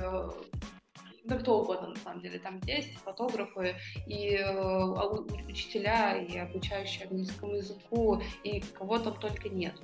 да 1.26 1.36
кто 1.36 1.60
угодно, 1.60 1.88
на 1.88 1.96
самом 1.96 2.20
деле. 2.20 2.38
Там 2.38 2.60
есть 2.66 2.96
фотографы 2.98 3.76
и 4.06 4.36
э, 4.36 4.84
учителя, 5.48 6.16
и 6.16 6.38
обучающие 6.38 7.06
английскому 7.06 7.54
языку, 7.54 8.22
и 8.44 8.60
кого 8.60 8.98
там 8.98 9.18
только 9.18 9.48
нет. 9.48 9.74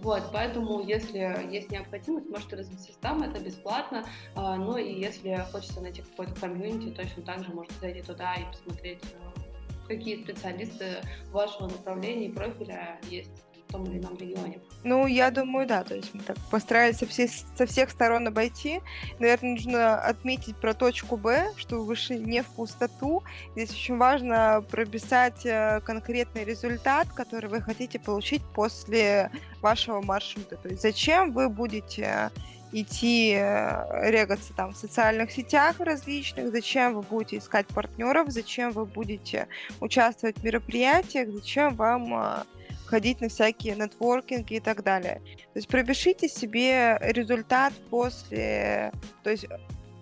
Вот, 0.00 0.22
поэтому, 0.32 0.80
если 0.80 1.18
есть 1.50 1.70
необходимость, 1.70 2.28
можете 2.28 2.56
развиться 2.56 2.92
там, 3.00 3.22
это 3.22 3.40
бесплатно. 3.40 4.04
А, 4.34 4.56
ну 4.56 4.76
и 4.76 4.92
если 5.00 5.44
хочется 5.52 5.80
найти 5.80 6.02
какой-то 6.02 6.34
комьюнити, 6.40 6.94
точно 6.94 7.22
так 7.22 7.44
же 7.44 7.50
можете 7.52 7.74
зайти 7.80 8.02
туда 8.02 8.34
и 8.34 8.44
посмотреть, 8.44 9.02
э, 9.04 9.86
какие 9.88 10.22
специалисты 10.22 11.02
вашего 11.32 11.68
направления 11.68 12.26
и 12.26 12.32
профиля 12.32 13.00
есть 13.08 13.30
том 13.70 13.84
или 13.84 13.98
ином 13.98 14.16
регионе. 14.16 14.60
Ну, 14.82 15.06
я 15.06 15.30
думаю, 15.30 15.66
да. 15.66 15.84
То 15.84 15.94
есть 15.94 16.14
мы 16.14 16.22
так 16.22 16.36
постарались 16.50 16.98
со, 16.98 17.06
все, 17.06 17.28
со 17.28 17.66
всех 17.66 17.90
сторон 17.90 18.26
обойти. 18.26 18.80
Наверное, 19.18 19.52
нужно 19.52 20.00
отметить 20.00 20.56
про 20.56 20.74
точку 20.74 21.16
Б, 21.16 21.52
что 21.56 21.76
вы 21.76 21.86
вышли 21.86 22.16
не 22.16 22.42
в 22.42 22.46
пустоту. 22.46 23.22
Здесь 23.54 23.70
очень 23.70 23.96
важно 23.96 24.64
прописать 24.70 25.44
э, 25.44 25.80
конкретный 25.84 26.44
результат, 26.44 27.08
который 27.12 27.50
вы 27.50 27.60
хотите 27.60 27.98
получить 27.98 28.42
после 28.54 29.30
вашего 29.60 30.00
маршрута. 30.00 30.56
То 30.56 30.68
есть 30.68 30.82
зачем 30.82 31.32
вы 31.32 31.48
будете 31.48 32.30
идти 32.72 33.34
э, 33.36 34.10
регаться 34.10 34.54
там 34.54 34.72
в 34.72 34.76
социальных 34.76 35.32
сетях 35.32 35.80
различных, 35.80 36.52
зачем 36.52 36.94
вы 36.94 37.02
будете 37.02 37.38
искать 37.38 37.66
партнеров, 37.66 38.30
зачем 38.30 38.70
вы 38.70 38.86
будете 38.86 39.48
участвовать 39.80 40.38
в 40.38 40.44
мероприятиях, 40.44 41.30
зачем 41.30 41.74
вам 41.74 42.14
э, 42.14 42.44
ходить 42.90 43.20
на 43.20 43.28
всякие 43.28 43.76
нетворкинги 43.76 44.54
и 44.54 44.60
так 44.60 44.82
далее. 44.82 45.22
То 45.52 45.58
есть 45.58 45.68
пропишите 45.68 46.28
себе 46.28 46.98
результат 47.00 47.72
после, 47.88 48.92
то 49.22 49.30
есть 49.30 49.46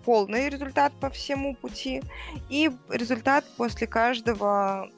полный 0.03 0.49
результат 0.49 0.91
по 0.99 1.09
всему 1.09 1.55
пути 1.55 2.01
и 2.49 2.71
результат 2.89 3.45
после 3.57 3.85
каждого, 3.85 4.89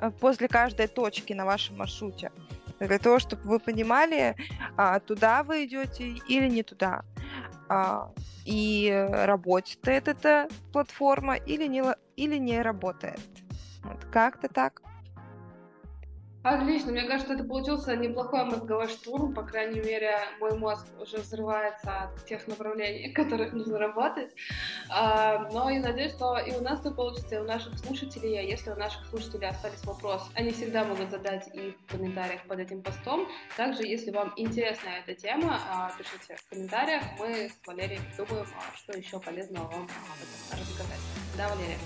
э, 0.00 0.10
после 0.18 0.48
каждой 0.48 0.86
точки 0.86 1.34
на 1.34 1.44
вашем 1.44 1.76
маршруте. 1.76 2.32
Для 2.80 2.98
того, 2.98 3.18
чтобы 3.18 3.42
вы 3.42 3.58
понимали, 3.60 4.34
а, 4.76 4.98
туда 4.98 5.42
вы 5.42 5.66
идете 5.66 6.04
или 6.28 6.48
не 6.48 6.62
туда. 6.62 7.02
А, 7.68 8.10
и 8.46 8.90
работает 9.10 10.08
эта 10.08 10.48
платформа 10.72 11.36
или 11.36 11.66
не, 11.66 11.82
или 12.16 12.38
не 12.38 12.62
работает. 12.62 13.20
Вот 13.84 14.04
как-то 14.10 14.48
так. 14.48 14.82
Отлично, 16.44 16.92
мне 16.92 17.04
кажется, 17.04 17.32
это 17.32 17.42
получился 17.42 17.96
неплохой 17.96 18.44
мозговой 18.44 18.88
штурм, 18.88 19.32
по 19.32 19.42
крайней 19.42 19.80
мере, 19.80 20.18
мой 20.38 20.58
мозг 20.58 20.86
уже 21.00 21.16
взрывается 21.16 22.02
от 22.02 22.26
тех 22.26 22.46
направлений, 22.46 23.10
которых 23.14 23.54
нужно 23.54 23.78
работать. 23.78 24.30
А, 24.90 25.48
но 25.50 25.70
я 25.70 25.80
надеюсь, 25.80 26.12
что 26.12 26.36
и 26.36 26.52
у 26.52 26.60
нас 26.60 26.80
все 26.80 26.90
получится, 26.90 27.36
и 27.36 27.38
у 27.38 27.44
наших 27.44 27.78
слушателей, 27.78 28.38
а 28.38 28.42
если 28.42 28.70
у 28.70 28.76
наших 28.76 29.06
слушателей 29.06 29.48
остались 29.48 29.82
вопросы, 29.84 30.26
они 30.34 30.50
всегда 30.50 30.84
могут 30.84 31.10
задать 31.10 31.48
их 31.54 31.76
в 31.86 31.92
комментариях 31.92 32.42
под 32.42 32.58
этим 32.58 32.82
постом. 32.82 33.26
Также, 33.56 33.86
если 33.86 34.10
вам 34.10 34.34
интересна 34.36 34.90
эта 35.02 35.18
тема, 35.18 35.58
а, 35.72 35.92
пишите 35.96 36.36
в 36.36 36.50
комментариях, 36.50 37.04
мы 37.18 37.48
с 37.48 37.66
Валерией 37.66 38.02
думаем, 38.18 38.46
что 38.76 38.92
еще 38.92 39.18
полезного 39.18 39.64
вам 39.68 39.88
рассказать. 40.52 41.00
Да, 41.38 41.48
Валерия? 41.48 41.78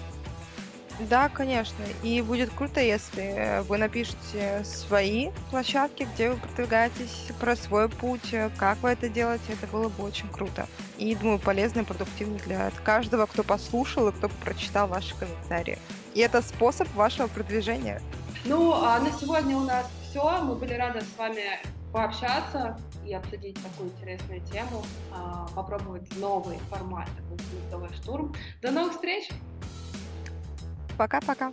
Да, 1.01 1.29
конечно. 1.29 1.85
И 2.03 2.21
будет 2.23 2.51
круто, 2.51 2.81
если 2.81 3.63
вы 3.69 3.79
напишете 3.79 4.65
свои 4.65 5.31
площадки, 5.51 6.09
где 6.15 6.31
вы 6.31 6.37
продвигаетесь, 6.37 7.29
про 7.41 7.55
свой 7.55 7.89
путь, 7.89 8.35
как 8.59 8.79
вы 8.83 8.91
это 8.91 9.09
делаете. 9.09 9.45
Это 9.53 9.67
было 9.69 9.89
бы 9.89 10.05
очень 10.05 10.29
круто. 10.29 10.67
И, 10.97 11.15
думаю, 11.15 11.39
полезно 11.39 11.81
и 11.81 11.85
продуктивно 11.85 12.39
для 12.39 12.71
каждого, 12.85 13.27
кто 13.27 13.45
послушал 13.45 14.09
и 14.09 14.13
кто 14.13 14.29
прочитал 14.29 14.89
ваши 14.89 15.15
комментарии. 15.15 15.79
И 16.15 16.21
это 16.21 16.43
способ 16.43 16.93
вашего 16.95 17.29
продвижения. 17.29 18.03
Ну, 18.45 18.73
а 18.73 18.99
на 18.99 19.13
сегодня 19.13 19.57
у 19.57 19.65
нас 19.65 19.87
все. 20.11 20.41
Мы 20.43 20.57
были 20.57 20.75
рады 20.75 21.03
с 21.03 21.19
вами 21.19 21.61
пообщаться 21.93 22.77
и 23.07 23.15
обсудить 23.15 23.57
такую 23.63 23.91
интересную 23.91 24.41
тему, 24.41 24.85
а, 25.13 25.47
попробовать 25.55 26.09
новый 26.19 26.59
формат, 26.71 27.09
такой 27.71 27.89
штурм. 27.95 28.35
До 28.61 28.71
новых 28.71 28.93
встреч! 28.93 29.29
Пока-пока. 30.99 31.53